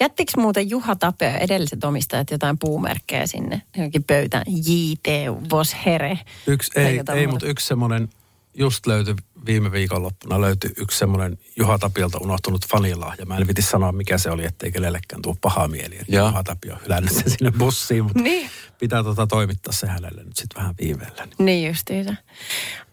[0.00, 4.44] Jättikö muuten Juha Tapio ja edelliset omistajat jotain puumerkkejä sinne johonkin pöytään?
[4.46, 5.06] JT,
[5.50, 6.18] Vos Here.
[6.46, 8.08] Yksi, ei, ei mutta yksi semmoinen,
[8.54, 9.14] just löytyi
[9.46, 13.26] viime viikonloppuna, löytyi yksi semmoinen Juha Tapiolta unohtunut fanilahja.
[13.26, 15.94] Mä en viti sanoa, mikä se oli, ettei kenellekään tuu pahaa mieli.
[15.98, 16.16] Että.
[16.16, 18.50] Juha Tapio on hylännyt sen sinne bussiin, mutta Niin.
[18.78, 21.24] pitää tota toimittaa se hänelle nyt sitten vähän viiveellä.
[21.26, 21.34] Niin.
[21.46, 22.14] Niin justiinsa.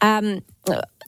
[0.04, 0.26] Ähm,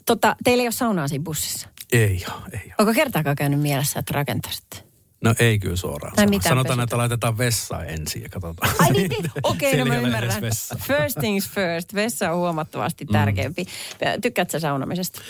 [0.05, 1.67] tota, teillä ei ole saunaa siinä bussissa.
[1.91, 2.73] Ei ole, ei ole.
[2.77, 4.82] Onko kertaakaan käynyt mielessä, että rakentaisitte?
[5.24, 6.15] No ei kyllä suoraan.
[6.15, 6.84] Tai Sanotaan, pesuta.
[6.84, 8.71] että laitetaan vessa ensin ja katsotaan.
[8.80, 9.32] Ai niin, niin.
[9.43, 10.41] okei, no Siellä mä ymmärrän.
[10.88, 11.93] First things first.
[11.93, 13.65] Vessa on huomattavasti tärkeämpi.
[14.21, 15.21] Tykkäätkö sä saunamisesta?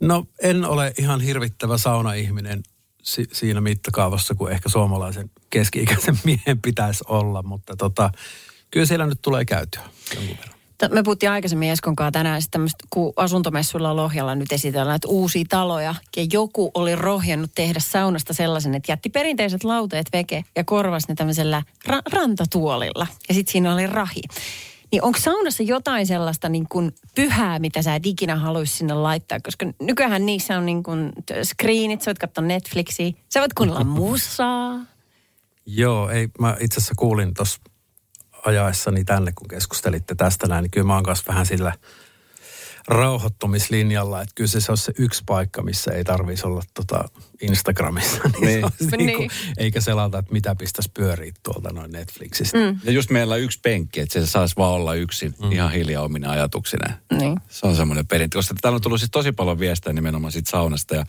[0.00, 2.62] No en ole ihan hirvittävä saunaihminen
[3.02, 8.10] si- siinä mittakaavassa, kuin ehkä suomalaisen keski-ikäisen miehen pitäisi olla, mutta tota,
[8.70, 9.82] kyllä siellä nyt tulee käytyä
[10.14, 10.51] jonkun verran.
[10.90, 15.94] Me puhuttiin aikaisemmin Eskon kanssa tänään tämmöistä, kun asuntomessuilla Lohjalla nyt esitellään näitä uusia taloja.
[16.16, 21.14] Ja joku oli rohjennut tehdä saunasta sellaisen, että jätti perinteiset lauteet veke ja korvasi ne
[21.14, 23.06] tämmöisellä ra- rantatuolilla.
[23.28, 24.22] Ja sitten siinä oli rahi.
[24.92, 29.38] Niin onko saunassa jotain sellaista niin kuin pyhää, mitä sä et ikinä haluaisi sinne laittaa?
[29.40, 31.12] Koska nykyään niissä on niin kuin
[31.42, 34.80] screenit, sä voit katsoa Netflixiä, sä voit kuunnella musaa.
[35.66, 37.60] Joo, ei, mä itse asiassa kuulin tuossa
[38.46, 41.72] ajaessani tänne, kun keskustelitte tästä näin, niin kyllä mä oon kanssa vähän sillä
[42.88, 47.04] rauhoittumislinjalla, että kyllä se, se on se yksi paikka, missä ei tarvitsisi olla tota
[47.42, 48.20] Instagramissa.
[48.40, 48.40] Niin.
[48.40, 48.60] Niin.
[48.60, 49.06] Se olisi Niin.
[49.06, 52.58] niin kuin, eikä selata, että mitä pistäisi pyöriä tuolta noin Netflixistä.
[52.58, 52.80] Mm.
[52.84, 55.52] Ja just meillä on yksi penkki, että se saisi vaan olla yksin mm.
[55.52, 56.94] ihan hiljaa omina ajatuksineen.
[57.18, 57.40] Niin.
[57.48, 60.94] Se on semmoinen perintö, koska täällä on tullut siis tosi paljon viestejä nimenomaan siitä saunasta
[60.94, 61.04] ja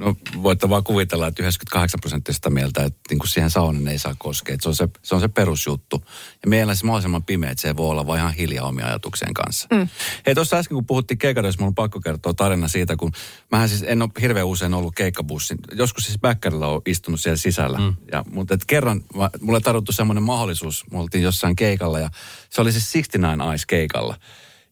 [0.00, 4.14] no, voitte vaan kuvitella, että 98 prosenttista mieltä, että niin kuin siihen saunan ei saa
[4.18, 4.54] koskea.
[4.54, 6.04] Että se, on se, se on se perusjuttu.
[6.42, 9.68] Ja meillä se mahdollisimman pimeä, että se voi olla vaan ihan hiljaa omia ajatuksien kanssa.
[9.72, 9.88] Mm.
[10.26, 13.12] Hei, tuossa äsken kun puhuttiin keikadoissa, mulla on pakko kertoa tarina siitä, kun
[13.50, 15.58] mähän siis en ole hirveän usein ollut keikkabussin.
[15.72, 17.78] Joskus siis Bäkkärillä on istunut siellä sisällä.
[17.78, 17.96] Mm.
[18.12, 22.10] Ja, mutta et kerran mä, mulle tarjottu semmoinen mahdollisuus, me oltiin jossain keikalla ja
[22.50, 24.16] se oli siis 69 Ice keikalla.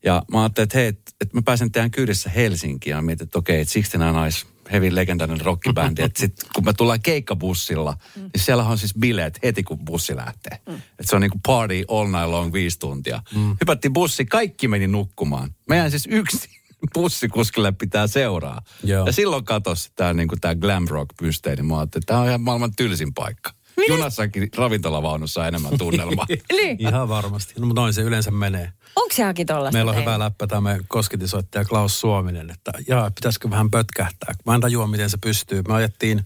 [0.04, 2.90] Ja mä ajattelin, että hei, että et mä pääsen teidän kyydissä Helsinkiin.
[2.90, 6.02] Ja mietin, että okei, että 69 Ice, heavy legendaarinen rockibändi.
[6.02, 10.58] että sit kun me tullaan keikkabussilla, niin siellä on siis bileet heti, kun bussi lähtee.
[10.68, 10.74] Mm.
[10.74, 13.22] Että se on niinku party all night long viisi tuntia.
[13.34, 13.56] Mm.
[13.60, 15.54] Hypättiin bussi, kaikki meni nukkumaan.
[15.68, 16.50] Mä jäin siis yksin
[16.94, 18.62] bussikuskille pitää seuraa.
[18.84, 19.06] Joo.
[19.06, 21.56] Ja silloin katosi tämä niinku tää glam rock pysteeni.
[21.56, 23.50] Niin mä ajattelin, että tämä on ihan maailman tylsin paikka.
[23.88, 26.26] Junassakin ravintolavaunussa on enemmän tunnelmaa.
[26.52, 26.76] Niin.
[26.80, 27.54] Ihan varmasti.
[27.58, 28.72] No, mutta noin se yleensä menee.
[28.96, 29.76] Onko se Aki tollaista?
[29.76, 30.10] Meillä on teillä?
[30.10, 34.34] hyvä läppä tämä kosketisoittaja Klaus Suominen, että jaa, pitäisikö vähän pötkähtää.
[34.46, 35.62] Mä en tajua, miten se pystyy.
[35.68, 36.24] Me ajettiin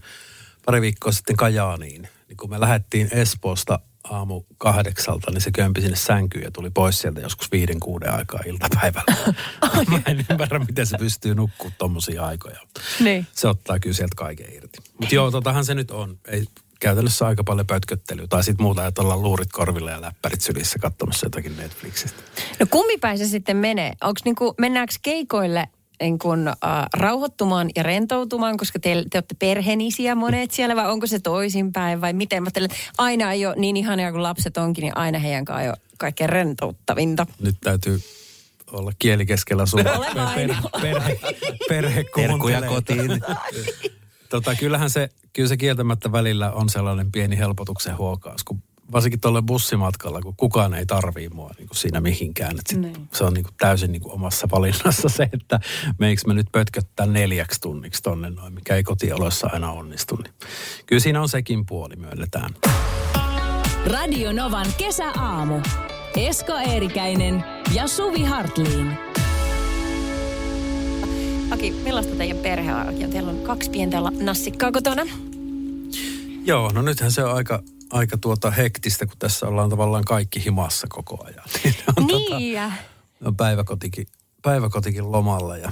[0.65, 2.07] pari viikkoa sitten Kajaaniin.
[2.27, 6.99] Niin kun me lähdettiin Espoosta aamu kahdeksalta, niin se kömpi sinne sänkyyn ja tuli pois
[6.99, 9.33] sieltä joskus viiden kuuden aikaa iltapäivällä.
[9.91, 12.59] Mä en ymmärrä, miten se pystyy nukkua tommosia aikoja.
[12.99, 13.27] Niin.
[13.31, 14.77] Se ottaa kyllä sieltä kaiken irti.
[14.99, 16.19] Mutta joo, totahan se nyt on.
[16.27, 16.45] Ei,
[16.83, 18.27] käytännössä aika paljon pötköttelyä.
[18.29, 22.21] Tai sitten muuta, että ollaan luurit korvilla ja läppärit sylissä katsomassa jotakin Netflixistä.
[22.59, 23.93] No kummipäin se sitten menee?
[24.01, 25.67] Onko niinku, mennäänkö keikoille
[26.01, 26.55] niin kun, äh,
[26.93, 32.13] rauhoittumaan ja rentoutumaan, koska te, te olette perheenisiä monet siellä, vai onko se toisinpäin, vai
[32.13, 32.43] miten?
[32.43, 35.63] Mä ajattelen, että aina ei ole niin ihania kuin lapset onkin, niin aina heidän kanssaan
[35.63, 37.25] ei ole kaikkein rentouttavinta.
[37.39, 37.99] Nyt täytyy
[38.71, 39.91] olla kieli keskellä suulla.
[39.91, 40.57] Ole vain.
[40.81, 41.19] perhe,
[41.69, 42.69] perhe Terkkuja kuuntelee.
[42.69, 43.21] kotiin.
[44.33, 49.41] Tota, kyllähän se, kyllä se kieltämättä välillä on sellainen pieni helpotuksen huokaus, kun varsinkin tuolle
[49.41, 52.59] bussimatkalla, kun kukaan ei tarvii mua niin kuin siinä mihinkään.
[52.59, 53.07] Et sit Niin.
[53.13, 55.59] Se on niin kuin täysin niin kuin omassa valinnassa se, että
[55.99, 60.15] meikö me nyt pötköttää neljäksi tunniksi tonne noin, mikä ei kotioloissa aina onnistu.
[60.15, 60.33] Niin.
[60.85, 62.49] Kyllä siinä on sekin puoli, myönnetään.
[63.85, 65.61] Radio Novan kesäaamu.
[66.17, 68.97] Esko Eerikäinen ja Suvi Hartliin.
[71.53, 72.95] Aki, millaista teidän perhe on?
[73.11, 75.03] Teillä on kaksi pientä nassikkaa kotona.
[76.45, 80.87] Joo, no nythän se on aika, aika tuota hektistä, kun tässä ollaan tavallaan kaikki himassa
[80.89, 81.43] koko ajan.
[81.97, 82.71] on tota- Niin, ja
[83.25, 84.07] on päiväkotikin,
[84.41, 85.71] päiväkotikin lomalla ja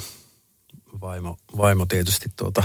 [1.02, 2.64] vaimo, vaimo tietysti tuota,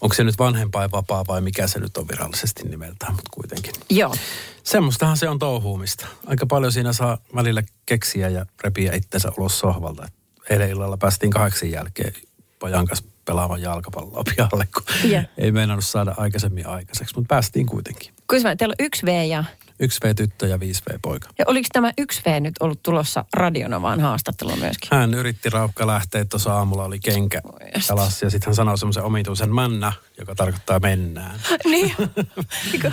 [0.00, 3.72] onko se nyt vanhempainvapaa vai mikä se nyt on virallisesti nimeltään, mutta kuitenkin.
[3.90, 4.14] joo.
[4.62, 6.06] Semmoistahan se on touhuumista.
[6.26, 10.08] Aika paljon siinä saa välillä keksiä ja repiä itsensä ulos sohvalta.
[10.50, 12.12] Eilen illalla päästiin kahdeksan jälkeen
[12.58, 15.22] pojan kanssa pelaamaan jalkapalloa pihalle, kun Ja.
[15.38, 18.12] ei meinannut saada aikaisemmin aikaiseksi, mutta päästiin kuitenkin.
[18.30, 19.44] Kuinka teillä on yksi V ja,
[19.80, 21.28] Yksi V-tyttö ja viisi V-poika.
[21.38, 24.88] ja oliko tämä yksi V nyt ollut tulossa radionovaan haastattelua myöskin?
[24.92, 27.40] Hän yritti raukka lähteä, tuossa aamulla oli kenkä
[27.88, 31.40] jalassa ja sitten hän sanoi semmoisen omituisen manna, joka tarkoittaa mennään.
[31.64, 31.92] niin.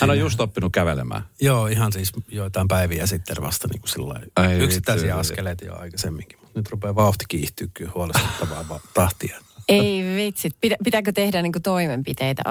[0.00, 1.22] Hän on just oppinut kävelemään.
[1.40, 4.20] Joo, ihan siis joitain päiviä sitten vasta niin kuin sillä
[4.60, 5.20] yksittäisiä vitsi.
[5.20, 6.38] askeleita jo aikaisemminkin.
[6.54, 9.40] Nyt rupeaa vauhti kiihtyä kyllä huolestuttavaa va- tahtia.
[9.68, 10.56] Ei vitsit.
[10.60, 12.42] Pitä, pitääkö tehdä niinku toimenpiteitä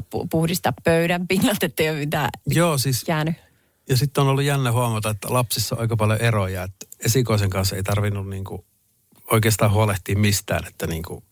[0.00, 3.34] pu- puhdistaa pöydän pinnat, ettei ole mitään Joo, siis jäänyt?
[3.88, 6.62] ja sitten on ollut jännä huomata, että lapsissa on aika paljon eroja.
[6.62, 8.64] Että esikoisen kanssa ei tarvinnut niin kuin
[9.30, 11.24] oikeastaan huolehtia mistään, että niin kuin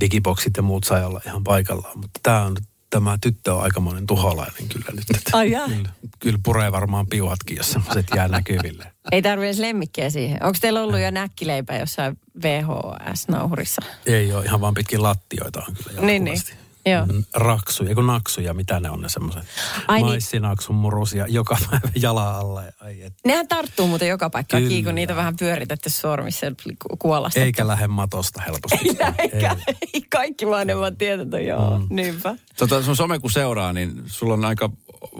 [0.00, 1.98] digiboksit ja muut sai olla ihan paikallaan.
[1.98, 2.56] Mutta tämä on
[2.92, 5.04] tämä tyttö on aikamoinen tuholainen kyllä nyt.
[5.16, 5.68] Että Ai jaa.
[5.68, 5.88] kyllä,
[6.18, 8.92] kyllä puree varmaan piuhatkin, jos semmoiset jää näkyville.
[9.12, 10.42] Ei tarvitse edes lemmikkiä siihen.
[10.42, 13.82] Onko teillä ollut jo näkkileipä jossain VHS-nauhurissa?
[14.06, 16.40] Ei ole ihan vaan pitkin lattioita on kyllä Niin, niin.
[16.86, 17.14] Jatkuvasti.
[17.14, 17.20] Joo.
[17.20, 19.42] Mm, Raksuja, kun naksuja, mitä ne on ne semmoiset.
[19.88, 20.06] Niin.
[20.06, 22.62] Maissinaksun murusia joka päivä jala alla.
[22.80, 23.14] Ai et.
[23.24, 24.84] Nehän tarttuu muuten joka paikkaan, Kyllä.
[24.84, 26.46] kun niitä vähän pyöritetty sormissa
[26.88, 27.40] ku- kuolasta.
[27.40, 28.78] Eikä lähde matosta helposti.
[29.18, 29.56] Eikä,
[29.94, 30.02] ei.
[30.10, 31.86] Kaikki vanhemmat tietävät, joo, mm.
[31.90, 32.36] niinpä.
[32.56, 34.70] Tota, sun some kun seuraa, niin sulla on aika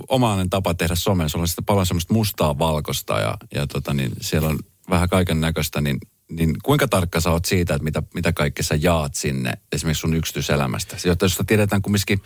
[0.09, 1.29] omainen tapa tehdä somea.
[1.29, 4.59] Sulla on sitten paljon semmoista mustaa valkosta ja, ja tota, niin siellä on
[4.91, 5.81] vähän kaiken näköistä.
[5.81, 5.99] Niin,
[6.37, 10.15] niin kuinka tarkka sä oot siitä, että mitä, mitä kaikkea sä jaat sinne esimerkiksi sun
[10.15, 10.97] yksityiselämästä?
[11.05, 12.23] Jotta josta tiedetään kumminkin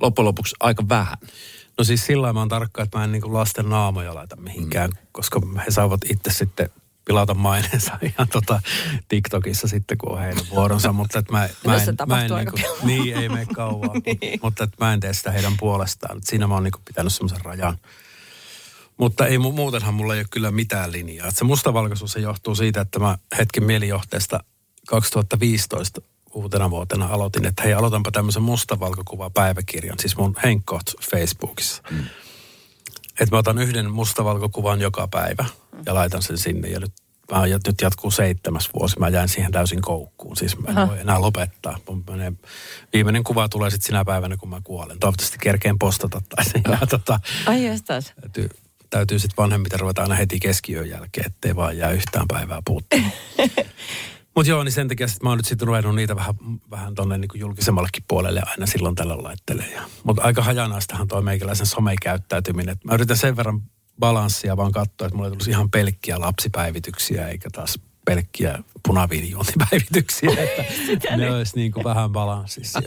[0.00, 1.16] loppujen lopuksi aika vähän.
[1.78, 4.96] No siis sillä mä oon tarkka, että mä en niinku lasten naamoja laita mihinkään, mm.
[5.12, 6.70] koska he saavat itse sitten
[7.08, 8.62] pilata maineensa ihan tota
[9.08, 10.92] TikTokissa sitten, kun on heidän vuoronsa.
[10.92, 14.40] mutta että mä, mä No se en, mä en niinku, niin, ei mene kauan, niin.
[14.42, 16.18] mutta että mä en tee sitä heidän puolestaan.
[16.24, 17.78] Siinä mä oon niinku pitänyt semmoisen rajan.
[18.98, 21.28] Mutta ei, mu- muutenhan mulla ei ole kyllä mitään linjaa.
[21.28, 24.44] Et se mustavalkoisuus se johtuu siitä, että mä hetken mielijohteesta
[24.86, 26.00] 2015
[26.34, 31.82] uutena vuotena aloitin, että hei aloitanpa tämmöisen mustavalkokuva päiväkirjan, siis mun henkkoht Facebookissa.
[31.90, 32.04] Mm.
[33.20, 35.44] Että mä otan yhden mustavalkokuvan joka päivä
[35.86, 36.92] ja laitan sen sinne ja nyt
[37.32, 38.98] Mä oon, nyt jatkuu seitsemäs vuosi.
[38.98, 40.36] Mä jäin siihen täysin koukkuun.
[40.36, 40.88] Siis mä en Aha.
[40.88, 41.78] voi enää lopettaa.
[41.88, 42.32] Mun menee,
[42.92, 44.98] viimeinen kuva tulee sitten sinä päivänä, kun mä kuolen.
[44.98, 46.62] Toivottavasti kerkeen postata tai sen.
[46.80, 47.62] Ja, tota, Ai
[48.20, 48.48] täytyy,
[48.90, 53.12] täytyy sitten vanhemmiten ruveta aina heti keskiyön jälkeen, ettei vaan jää yhtään päivää puuttumaan.
[54.34, 56.34] Mutta joo, niin sen takia sit mä oon nyt sitten ruvennut niitä vähän,
[56.70, 59.80] vähän tonne niin julkisemmallekin puolelle aina silloin tällä laittelee.
[60.04, 62.72] Mutta aika hajanaistahan toi meikäläisen somekäyttäytyminen.
[62.72, 63.62] Et Mä yritän sen verran
[63.98, 70.30] balanssia vaan katsoa, että mulle tulisi ihan pelkkiä lapsipäivityksiä eikä taas pelkkiä punaviinijuontipäivityksiä.
[70.92, 72.82] Että ne olisi niin kuin vähän balanssissa.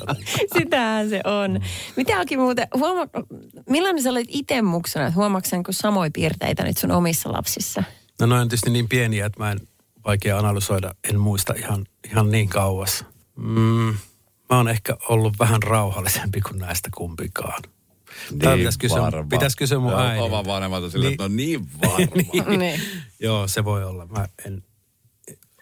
[0.58, 1.62] Sitähän se on.
[1.96, 3.08] Mitä onkin muuten, huoma,
[3.70, 5.12] millainen sä olit itse muksana?
[5.12, 7.84] Huomaatko samoja piirteitä nyt sun omissa lapsissa?
[8.20, 9.60] No noin on tietysti niin pieniä, että mä en
[10.06, 13.06] vaikea analysoida, en muista ihan, ihan niin kauas.
[13.36, 13.98] Mm,
[14.50, 17.62] mä oon ehkä ollut vähän rauhallisempi kuin näistä kumpikaan.
[18.40, 19.30] Tää pitäisi kysyä, varma.
[19.30, 20.24] pitäisi kysyä mun äidiltä.
[20.24, 22.58] Oma vanhemmat on silleen, että no niin varma.
[22.58, 22.82] niin.
[23.20, 24.06] Joo, se voi olla.
[24.06, 24.64] Mä en,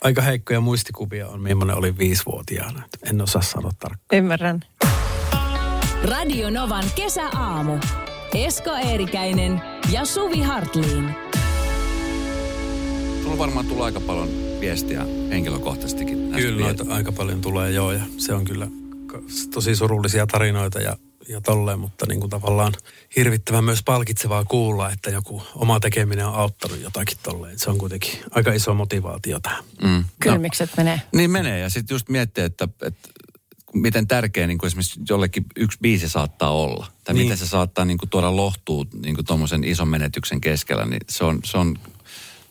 [0.02, 2.84] aika heikkoja muistikuvia on, millainen oli viisivuotiaana.
[3.10, 4.18] En osaa sanoa tarkkaan.
[4.18, 4.60] Ymmärrän.
[6.04, 7.78] Radio Novan kesäaamu.
[8.34, 11.16] Esko Eerikäinen ja Suvi Hartliin.
[13.24, 14.30] Sulla varmaan tulee aika paljon
[14.60, 16.32] viestiä henkilökohtaisestikin.
[16.32, 18.68] Kyllä, vie- aika, paljon tulee joo ja se on kyllä
[19.54, 20.98] tosi surullisia tarinoita ja,
[21.30, 22.74] ja tolleen, mutta niin kuin tavallaan
[23.16, 27.60] hirvittävän myös palkitsevaa kuulla, että joku oma tekeminen on auttanut jotakin tolleen.
[27.60, 29.64] Se on kuitenkin aika iso motivaatio tähän.
[29.84, 30.04] Mm.
[30.20, 31.02] Kylmikset menee.
[31.14, 33.10] Niin menee ja sitten just miettiä, että, että
[33.74, 36.88] miten tärkeä niin kuin esimerkiksi jollekin yksi biisi saattaa olla.
[37.04, 37.26] Tai Niin.
[37.26, 40.86] miten se saattaa niin kuin tuoda lohtua niin kuin tuommoisen ison menetyksen keskellä.
[40.86, 41.80] Niin se on, se on,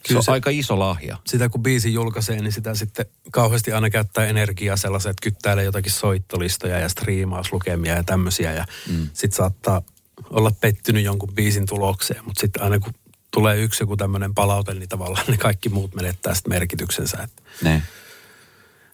[0.03, 1.17] se Kyllä on se- aika iso lahja.
[1.27, 5.93] Sitä kun biisi julkaisee, niin sitä sitten kauheasti aina käyttää energiaa sellaiset, että kyttäilee jotakin
[5.93, 8.53] soittolistoja ja striimauslukemia ja tämmöisiä.
[8.53, 9.09] Ja mm.
[9.13, 9.83] sitten saattaa
[10.31, 12.95] olla pettynyt jonkun biisin tulokseen, mutta sitten aina kun
[13.31, 17.19] tulee yksi joku tämmöinen palaute, niin tavallaan ne kaikki muut menettää sitten merkityksensä.
[17.23, 17.83] Että, Ne.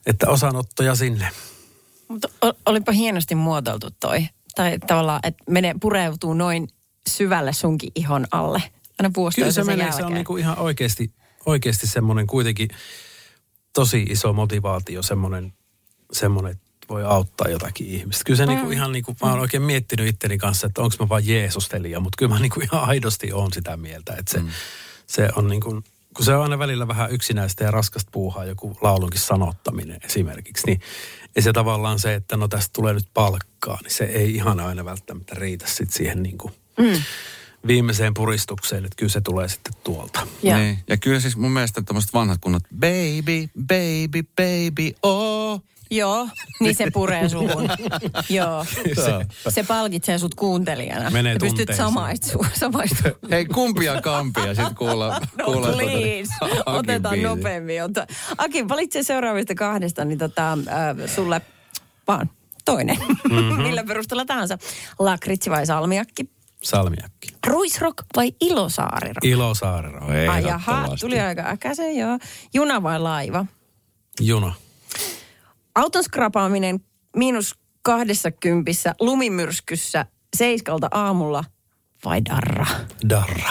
[0.06, 1.28] että osanottoja sinne.
[2.08, 2.28] Mutta
[2.66, 4.26] olipa hienosti muotoiltu toi.
[4.54, 6.68] Tai tavallaan, että menee, pureutuu noin
[7.10, 8.62] syvälle sunkin ihon alle.
[8.98, 9.96] Aina vuosi Kyllä se menee, jälkeen.
[9.96, 11.12] se on niinku ihan oikeasti,
[11.46, 12.68] oikeasti semmoinen kuitenkin
[13.72, 15.52] tosi iso motivaatio, semmoinen,
[16.12, 18.24] semmoinen voi auttaa jotakin ihmistä.
[18.24, 21.08] Kyllä se niinku ihan niin kuin, mä oon oikein miettinyt itteni kanssa, että onko mä
[21.08, 24.48] vaan Jeesustelija, mutta kyllä mä niinku ihan aidosti oon sitä mieltä, että se, mm.
[25.06, 25.84] se on niin kuin,
[26.16, 30.80] kun se on aina välillä vähän yksinäistä ja raskasta puuhaa, joku laulunkin sanottaminen esimerkiksi, niin
[31.36, 34.84] ei se tavallaan se, että no tästä tulee nyt palkkaa, niin se ei ihan aina
[34.84, 37.02] välttämättä riitä sit siihen niin kuin mm.
[37.66, 40.26] Viimeiseen puristukseen, että kyllä se tulee sitten tuolta.
[40.42, 40.56] Ja.
[40.58, 40.78] Niin.
[40.88, 45.62] ja kyllä siis mun mielestä tämmöiset vanhat kunnat, baby, baby, baby, oh.
[45.90, 46.28] Joo,
[46.60, 47.48] niin se puree suun.
[48.28, 48.64] Joo.
[48.94, 51.10] Se, se palkitsee sut kuuntelijana.
[51.10, 52.50] Menee pystyt samaistumaan.
[52.60, 53.02] Samaistu.
[53.30, 55.20] Hei, kumpia kampia sitten kuulla.
[55.38, 57.28] No kuulla tuota- please, Akin otetaan biisi.
[57.28, 57.82] nopeammin.
[57.82, 58.06] Ota.
[58.38, 61.40] Aki, valitse seuraavista kahdesta, niin tota, äh, sulle
[62.08, 62.30] vaan
[62.64, 62.96] toinen.
[63.30, 63.62] Mm-hmm.
[63.62, 64.58] Millä perusteella tahansa.
[64.98, 66.30] Lakritsi vai salmiakki?
[66.64, 67.28] Salmiakki.
[67.46, 69.24] Ruisrock vai Ilosaarirock?
[69.24, 70.06] Ilosaarero.
[70.30, 72.18] Ai jaha, tuli aika äkäisen, joo.
[72.54, 73.46] Juna vai laiva?
[74.20, 74.54] Juna.
[75.74, 76.80] Auton skrapaaminen
[77.16, 80.06] miinus kahdessa kympissä lumimyrskyssä
[80.36, 81.44] seiskalta aamulla
[82.04, 82.66] vai darra?
[83.08, 83.50] Darra.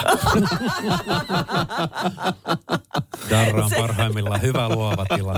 [3.29, 5.35] Darra on parhaimmillaan hyvä luova tila.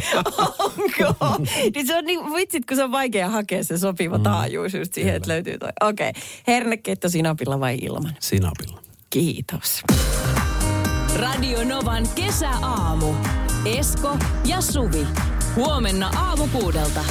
[0.59, 1.37] Onko?
[1.75, 5.15] niin se on niin, vitsit, kun se on vaikea hakea se sopiva taajuus just siihen,
[5.15, 5.69] että löytyy toi.
[5.81, 6.21] Okei, okay.
[6.47, 8.15] herneketto sinapilla vai ilman?
[8.19, 8.81] Sinapilla.
[9.09, 9.83] Kiitos.
[11.15, 13.13] Radio Novan kesäaamu.
[13.65, 15.07] Esko ja Suvi.
[15.55, 17.05] Huomenna aamu kuudelta.